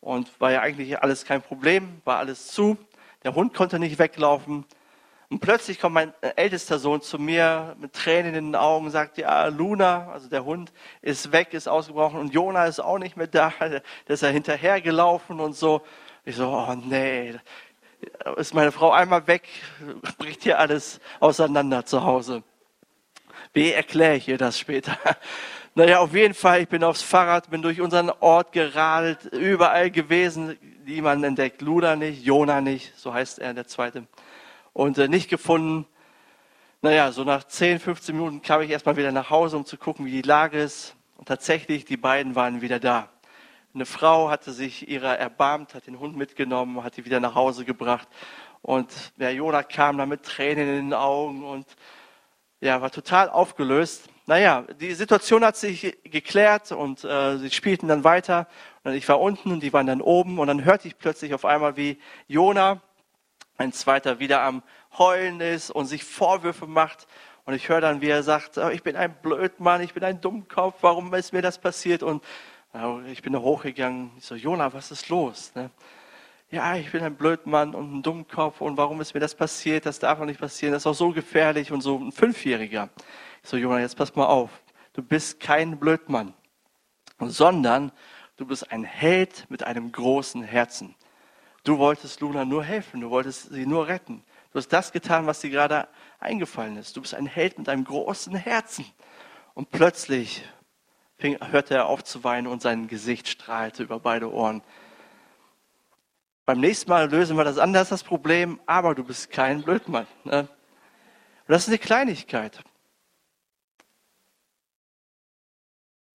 [0.00, 2.76] Und war ja eigentlich alles kein Problem, war alles zu.
[3.24, 4.64] Der Hund konnte nicht weglaufen.
[5.30, 8.90] Und plötzlich kommt mein äh, ältester Sohn zu mir mit Tränen in den Augen und
[8.92, 13.16] sagt, ja, Luna, also der Hund, ist weg, ist ausgebrochen und Jona ist auch nicht
[13.16, 13.52] mehr da.
[13.60, 15.82] Der ist ja hinterhergelaufen und so.
[16.24, 17.34] Ich so, oh nee,
[18.36, 19.48] ist meine Frau einmal weg,
[20.18, 22.42] bricht hier alles auseinander zu Hause.
[23.52, 24.98] Wie erkläre ich ihr das später?
[25.76, 30.56] Naja, auf jeden Fall, ich bin aufs Fahrrad, bin durch unseren Ort geradelt, überall gewesen,
[30.84, 34.06] niemand entdeckt, Luna nicht, Jona nicht, so heißt er, der zweite
[34.72, 35.84] und äh, nicht gefunden.
[36.80, 40.06] Naja, so nach 10, 15 Minuten kam ich erstmal wieder nach Hause, um zu gucken,
[40.06, 40.94] wie die Lage ist.
[41.16, 43.08] Und tatsächlich, die beiden waren wieder da.
[43.74, 47.64] Eine Frau hatte sich ihrer erbarmt, hat den Hund mitgenommen, hat die wieder nach Hause
[47.64, 48.06] gebracht.
[48.62, 51.66] Und der Jonah kam da mit Tränen in den Augen und
[52.64, 54.08] ja, war total aufgelöst.
[54.26, 58.48] Naja, die Situation hat sich geklärt und äh, sie spielten dann weiter.
[58.84, 61.44] Und ich war unten und die waren dann oben und dann hörte ich plötzlich auf
[61.44, 62.80] einmal, wie Jonah
[63.58, 64.62] ein zweiter wieder am
[64.96, 67.06] Heulen ist und sich Vorwürfe macht.
[67.44, 70.22] Und ich höre dann, wie er sagt, oh, ich bin ein Blödmann, ich bin ein
[70.22, 72.02] Dummkopf, warum ist mir das passiert?
[72.02, 72.24] Und
[73.06, 74.10] ich bin da hochgegangen.
[74.16, 75.52] Ich so, Jona, was ist los?
[75.54, 75.70] Ne?
[76.50, 79.86] Ja, ich bin ein Blödmann und ein Dummkopf und warum ist mir das passiert?
[79.86, 82.90] Das darf doch nicht passieren, das ist auch so gefährlich und so ein Fünfjähriger.
[83.42, 84.50] Ich so, Jona, jetzt pass mal auf.
[84.92, 86.34] Du bist kein Blödmann,
[87.18, 87.90] sondern
[88.36, 90.94] du bist ein Held mit einem großen Herzen.
[91.64, 94.22] Du wolltest Luna nur helfen, du wolltest sie nur retten.
[94.52, 95.88] Du hast das getan, was dir gerade
[96.20, 96.96] eingefallen ist.
[96.96, 98.84] Du bist ein Held mit einem großen Herzen.
[99.54, 100.44] Und plötzlich
[101.16, 104.62] fing, hörte er auf zu weinen und sein Gesicht strahlte über beide Ohren.
[106.46, 110.06] Beim nächsten Mal lösen wir das anders, das Problem, aber du bist kein Blödmann.
[110.24, 110.40] Ne?
[110.40, 110.48] Und
[111.48, 112.62] das ist eine Kleinigkeit.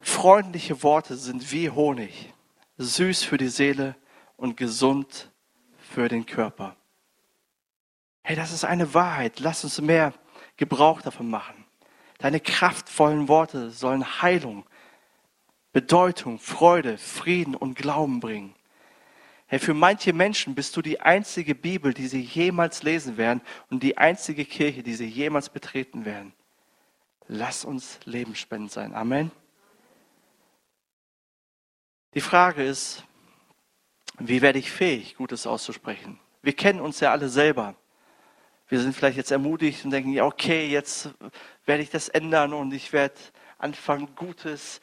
[0.01, 2.33] Freundliche Worte sind wie Honig,
[2.77, 3.95] süß für die Seele
[4.37, 5.31] und gesund
[5.77, 6.75] für den Körper.
[8.23, 9.39] Hey, das ist eine Wahrheit.
[9.39, 10.13] Lass uns mehr
[10.55, 11.65] Gebrauch davon machen.
[12.19, 14.65] Deine kraftvollen Worte sollen Heilung,
[15.71, 18.55] Bedeutung, Freude, Frieden und Glauben bringen.
[19.51, 23.81] Hey, für manche Menschen bist du die einzige Bibel, die sie jemals lesen werden und
[23.81, 26.33] die einzige Kirche, die sie jemals betreten werden.
[27.27, 28.93] Lass uns lebensspendend sein.
[28.93, 29.31] Amen.
[32.13, 33.03] Die Frage ist,
[34.19, 36.19] wie werde ich fähig, Gutes auszusprechen?
[36.43, 37.73] Wir kennen uns ja alle selber.
[38.67, 41.09] Wir sind vielleicht jetzt ermutigt und denken, ja, okay, jetzt
[41.65, 43.15] werde ich das ändern und ich werde
[43.57, 44.79] anfangen, Gutes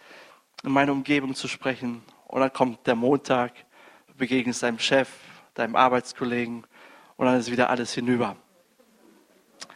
[0.64, 2.02] in meiner Umgebung zu sprechen.
[2.26, 3.52] Und dann kommt der Montag,
[4.16, 5.08] begegnest deinem Chef,
[5.54, 6.66] deinem Arbeitskollegen
[7.16, 8.36] und dann ist wieder alles hinüber.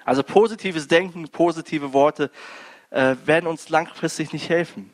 [0.05, 2.31] Also positives Denken, positive Worte
[2.91, 4.91] äh, werden uns langfristig nicht helfen.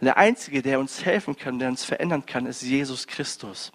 [0.00, 3.72] Der Einzige, der uns helfen kann, der uns verändern kann, ist Jesus Christus.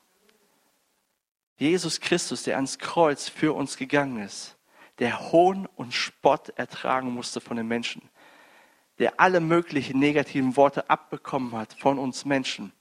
[1.58, 4.58] Jesus Christus, der ans Kreuz für uns gegangen ist,
[5.00, 8.10] der Hohn und Spott ertragen musste von den Menschen,
[9.00, 12.72] der alle möglichen negativen Worte abbekommen hat von uns Menschen.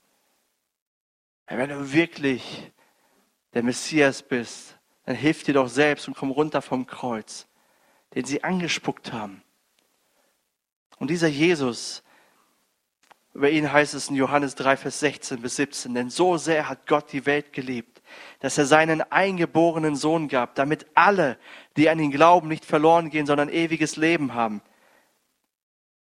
[1.55, 2.73] Wenn du wirklich
[3.53, 7.47] der Messias bist, dann hilf dir doch selbst und komm runter vom Kreuz,
[8.15, 9.43] den sie angespuckt haben.
[10.99, 12.03] Und dieser Jesus,
[13.35, 16.87] über ihn heißt es in Johannes 3, Vers 16 bis 17, denn so sehr hat
[16.87, 18.03] Gott die Welt geliebt,
[18.41, 21.39] dass er seinen eingeborenen Sohn gab, damit alle,
[21.77, 24.63] die an ihn glauben, nicht verloren gehen, sondern ewiges Leben haben.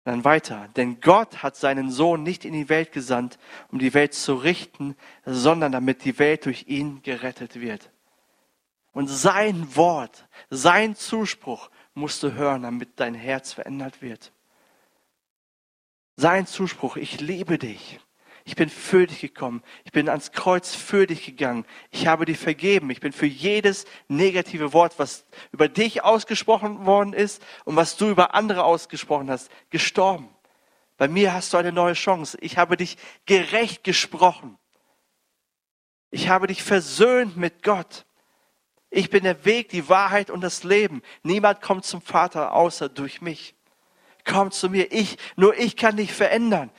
[0.06, 0.68] Dann weiter.
[0.76, 3.40] Denn Gott hat seinen Sohn nicht in die Welt gesandt,
[3.72, 7.90] um die Welt zu richten, sondern damit die Welt durch ihn gerettet wird.
[8.92, 14.30] Und sein Wort, sein Zuspruch musst du hören, damit dein Herz verändert wird.
[16.14, 17.98] Sein Zuspruch, ich liebe dich.
[18.48, 19.60] Ich bin für dich gekommen.
[19.82, 21.66] Ich bin ans Kreuz für dich gegangen.
[21.90, 22.90] Ich habe dir vergeben.
[22.90, 28.08] Ich bin für jedes negative Wort, was über dich ausgesprochen worden ist und was du
[28.08, 30.28] über andere ausgesprochen hast, gestorben.
[30.96, 32.38] Bei mir hast du eine neue Chance.
[32.40, 34.56] Ich habe dich gerecht gesprochen.
[36.12, 38.06] Ich habe dich versöhnt mit Gott.
[38.90, 41.02] Ich bin der Weg, die Wahrheit und das Leben.
[41.24, 43.56] Niemand kommt zum Vater außer durch mich.
[44.24, 44.92] Komm zu mir.
[44.92, 46.70] Ich, nur ich kann dich verändern.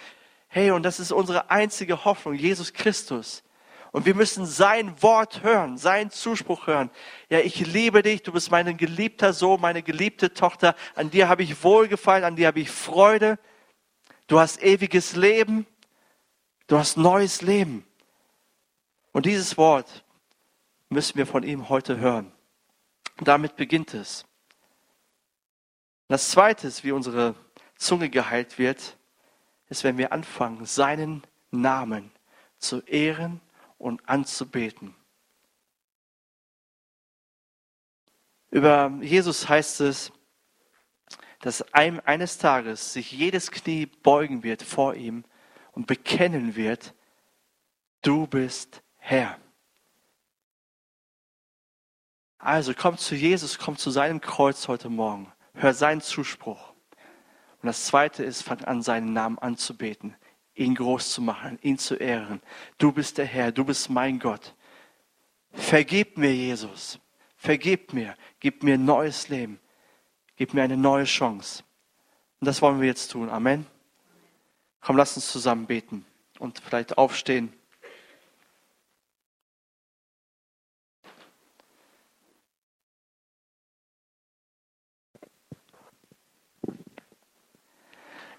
[0.58, 3.44] Hey, und das ist unsere einzige Hoffnung, Jesus Christus.
[3.92, 6.90] Und wir müssen sein Wort hören, seinen Zuspruch hören.
[7.30, 10.76] Ja, ich liebe dich, du bist mein geliebter Sohn, meine geliebte Tochter.
[10.96, 13.38] An dir habe ich Wohlgefallen, an dir habe ich Freude.
[14.26, 15.68] Du hast ewiges Leben.
[16.66, 17.86] Du hast neues Leben.
[19.12, 20.04] Und dieses Wort
[20.90, 22.32] müssen wir von ihm heute hören.
[23.20, 24.26] Und damit beginnt es.
[26.08, 27.36] Das zweite ist, wie unsere
[27.78, 28.97] Zunge geheilt wird,
[29.70, 32.12] ist, wenn wir anfangen, seinen Namen
[32.58, 33.42] zu ehren
[33.78, 34.96] und anzubeten.
[38.50, 40.12] Über Jesus heißt es,
[41.42, 45.24] dass eines Tages sich jedes Knie beugen wird vor ihm
[45.74, 46.96] und bekennen wird,
[48.02, 49.38] du bist Herr.
[52.40, 55.32] Also komm zu Jesus, komm zu seinem Kreuz heute Morgen.
[55.54, 56.67] Hör seinen Zuspruch.
[57.62, 60.16] Und das zweite ist, fang an, seinen Namen anzubeten,
[60.54, 62.42] ihn groß zu machen, ihn zu ehren.
[62.78, 64.56] Du bist der Herr, du bist mein Gott.
[65.52, 67.00] Vergib mir, Jesus.
[67.36, 68.16] Vergib mir.
[68.40, 69.60] Gib mir neues Leben.
[70.36, 71.64] Gib mir eine neue Chance.
[72.40, 73.30] Und das wollen wir jetzt tun.
[73.30, 73.66] Amen.
[74.82, 76.06] Komm, lass uns zusammen beten
[76.40, 77.52] und vielleicht aufstehen.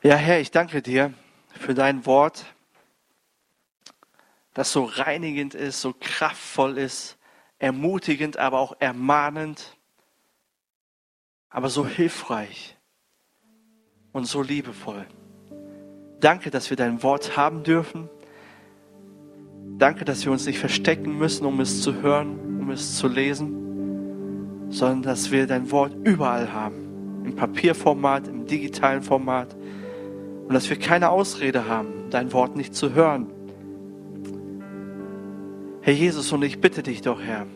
[0.01, 1.13] Ja, Herr, ich danke dir
[1.51, 2.47] für dein Wort,
[4.55, 7.19] das so reinigend ist, so kraftvoll ist,
[7.59, 9.77] ermutigend, aber auch ermahnend,
[11.51, 12.77] aber so hilfreich
[14.13, 15.05] und so liebevoll.
[16.21, 18.09] Danke, dass wir dein Wort haben dürfen.
[19.79, 24.71] Danke, dass wir uns nicht verstecken müssen, um es zu hören, um es zu lesen,
[24.71, 27.25] sondern dass wir dein Wort überall haben.
[27.25, 29.57] Im Papierformat, im digitalen Format,
[30.49, 33.27] und dass wir keine Ausrede haben, dein Wort nicht zu hören.
[35.83, 37.47] Herr Jesus, und ich bitte dich doch, Herr,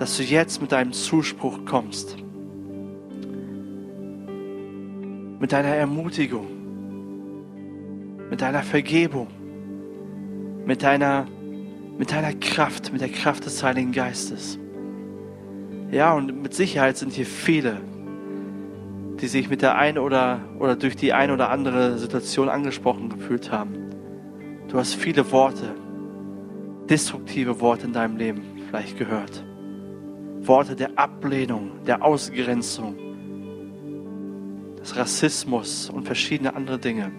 [0.00, 2.16] dass du jetzt mit deinem Zuspruch kommst,
[5.38, 6.48] mit deiner Ermutigung,
[8.30, 9.28] mit deiner Vergebung,
[10.64, 11.28] mit deiner,
[11.96, 14.58] mit deiner Kraft, mit der Kraft des Heiligen Geistes.
[15.92, 17.80] Ja, und mit Sicherheit sind hier viele,
[19.20, 23.50] die sich mit der einen oder, oder durch die eine oder andere Situation angesprochen gefühlt
[23.50, 23.74] haben.
[24.68, 25.74] Du hast viele Worte,
[26.88, 29.44] destruktive Worte in deinem Leben vielleicht gehört.
[30.40, 32.96] Worte der Ablehnung, der Ausgrenzung,
[34.78, 37.10] des Rassismus und verschiedene andere Dinge.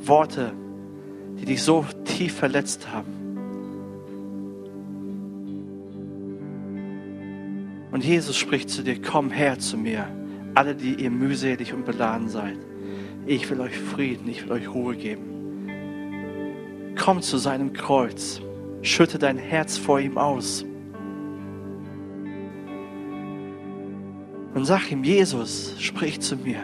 [0.00, 0.52] Worte,
[1.40, 3.14] die dich so tief verletzt haben.
[7.90, 10.17] Und Jesus spricht zu dir, komm her zu mir
[10.58, 12.58] alle, die ihr mühselig und beladen seid.
[13.26, 15.68] Ich will euch Frieden, ich will euch Ruhe geben.
[16.98, 18.42] Komm zu seinem Kreuz,
[18.82, 20.64] schütte dein Herz vor ihm aus.
[24.54, 26.58] Und sag ihm, Jesus, sprich zu mir.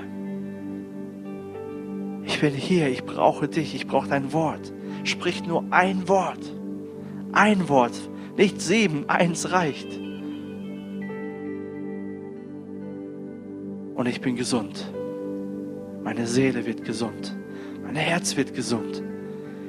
[2.24, 4.72] Ich bin hier, ich brauche dich, ich brauche dein Wort.
[5.04, 6.40] Sprich nur ein Wort.
[7.30, 7.94] Ein Wort,
[8.36, 10.03] nicht sieben, eins reicht.
[13.94, 14.92] Und ich bin gesund.
[16.02, 17.34] Meine Seele wird gesund.
[17.82, 19.02] Mein Herz wird gesund.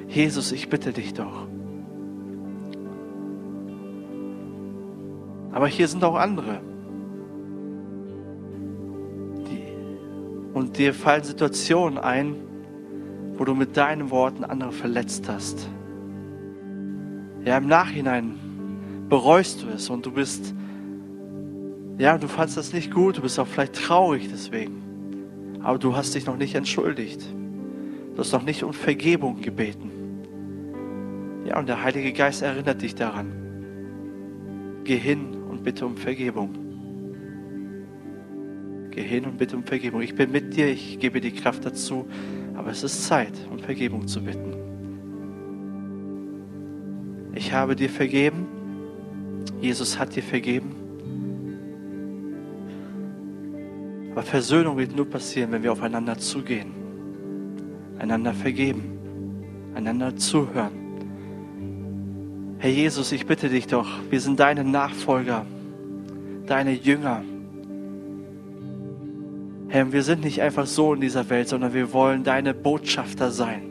[0.07, 1.47] Jesus, ich bitte dich doch.
[5.51, 6.59] Aber hier sind auch andere.
[9.49, 9.63] Die,
[10.53, 12.35] und dir fallen Situationen ein,
[13.37, 15.69] wo du mit deinen Worten andere verletzt hast.
[17.45, 18.35] Ja, im Nachhinein
[19.07, 20.53] bereust du es und du bist
[21.97, 24.81] ja, du fandest das nicht gut, du bist auch vielleicht traurig deswegen.
[25.63, 27.25] Aber du hast dich noch nicht entschuldigt.
[28.13, 29.91] Du hast noch nicht um Vergebung gebeten.
[31.45, 33.31] Ja, und der Heilige Geist erinnert dich daran.
[34.83, 36.49] Geh hin und bitte um Vergebung.
[38.91, 40.01] Geh hin und bitte um Vergebung.
[40.01, 42.07] Ich bin mit dir, ich gebe dir Kraft dazu,
[42.55, 44.53] aber es ist Zeit, um Vergebung zu bitten.
[47.33, 48.47] Ich habe dir vergeben.
[49.61, 50.84] Jesus hat dir vergeben.
[54.15, 56.71] Aber Versöhnung wird nur passieren, wenn wir aufeinander zugehen,
[57.99, 58.97] einander vergeben,
[59.75, 60.71] einander zuhören.
[62.59, 65.45] Herr Jesus, ich bitte dich doch, wir sind deine Nachfolger,
[66.45, 67.23] deine Jünger.
[69.67, 73.63] Herr, wir sind nicht einfach so in dieser Welt, sondern wir wollen deine Botschafter sein.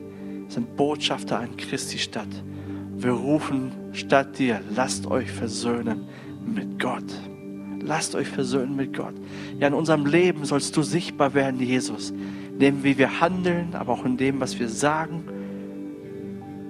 [0.43, 2.29] Wir sind Botschafter an Christi Stadt.
[2.99, 6.05] Wir rufen statt dir, lasst euch versöhnen
[6.45, 7.34] mit Gott.
[7.85, 9.15] Lasst euch versöhnen mit Gott.
[9.59, 12.11] Ja, in unserem Leben sollst du sichtbar werden, Jesus.
[12.53, 15.25] In dem, wie wir handeln, aber auch in dem, was wir sagen.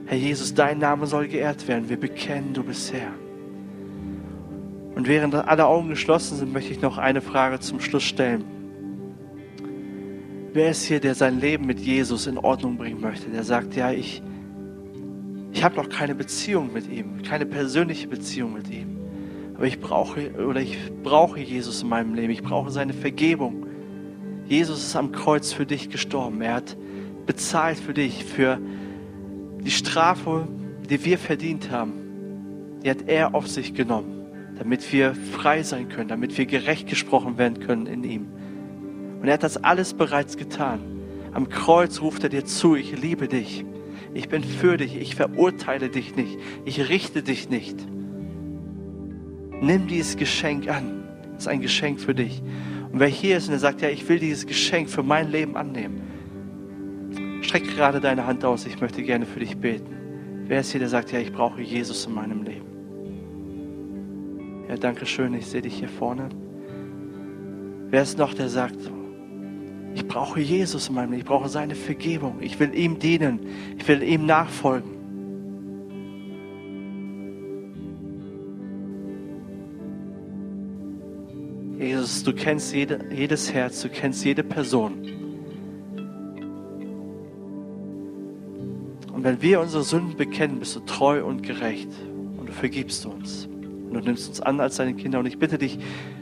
[0.07, 1.89] Herr Jesus, dein Name soll geehrt werden.
[1.89, 3.13] Wir bekennen, du bist Herr.
[4.95, 8.45] Und während alle Augen geschlossen sind, möchte ich noch eine Frage zum Schluss stellen.
[10.53, 13.31] Wer ist hier, der sein Leben mit Jesus in Ordnung bringen möchte?
[13.31, 14.23] Der sagt, ja, ich,
[15.55, 18.94] Ich habe noch keine Beziehung mit ihm, keine persönliche Beziehung mit ihm.
[19.55, 22.33] Aber ich brauche oder ich brauche Jesus in meinem Leben.
[22.33, 23.67] Ich brauche seine Vergebung.
[24.47, 26.43] Jesus ist am Kreuz für dich gestorben.
[26.43, 26.77] Er hat
[27.27, 28.59] bezahlt für dich, für
[29.61, 30.47] die Strafe,
[30.91, 32.81] die wir verdient haben.
[32.83, 34.27] Die hat er auf sich genommen,
[34.59, 38.27] damit wir frei sein können, damit wir gerecht gesprochen werden können in ihm.
[39.21, 40.81] Und er hat das alles bereits getan.
[41.33, 43.65] Am Kreuz ruft er dir zu, ich liebe dich.
[44.13, 47.77] Ich bin für dich, ich verurteile dich nicht, ich richte dich nicht.
[49.61, 51.05] Nimm dieses Geschenk an.
[51.37, 52.43] Es ist ein Geschenk für dich.
[52.93, 55.57] Und wer hier ist und er sagt, ja, ich will dieses Geschenk für mein Leben
[55.57, 56.01] annehmen,
[57.43, 58.67] streck gerade deine Hand aus.
[58.67, 59.95] Ich möchte gerne für dich beten.
[60.47, 62.67] Wer ist hier, der sagt, ja, ich brauche Jesus in meinem Leben?
[64.69, 65.35] Ja, danke schön.
[65.35, 66.29] Ich sehe dich hier vorne.
[67.91, 68.79] Wer ist noch, der sagt,
[69.95, 71.21] ich brauche Jesus in meinem Leben.
[71.23, 72.37] Ich brauche seine Vergebung.
[72.41, 73.41] Ich will ihm dienen.
[73.79, 74.94] Ich will ihm nachfolgen.
[82.25, 85.05] Du kennst jede, jedes Herz, du kennst jede Person.
[89.13, 91.91] Und wenn wir unsere Sünden bekennen, bist du treu und gerecht
[92.37, 93.47] und du vergibst uns.
[93.47, 95.19] Und du nimmst uns an als deine Kinder.
[95.21, 95.79] Und ich bitte dich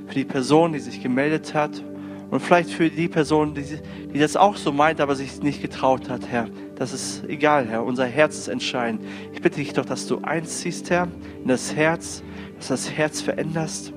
[0.06, 1.82] für die Person, die sich gemeldet hat
[2.30, 3.64] und vielleicht für die Person, die,
[4.12, 6.48] die das auch so meint, aber sich nicht getraut hat, Herr.
[6.76, 7.84] Das ist egal, Herr.
[7.84, 9.02] Unser Herz ist entscheidend.
[9.32, 11.08] Ich bitte dich doch, dass du einziehst, Herr,
[11.42, 12.22] in das Herz,
[12.58, 13.92] dass das Herz veränderst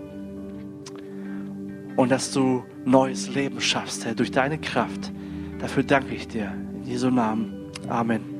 [1.95, 5.11] und dass du neues Leben schaffst, Herr, durch deine Kraft.
[5.59, 6.51] Dafür danke ich dir.
[6.73, 7.71] In Jesu Namen.
[7.87, 8.35] Amen.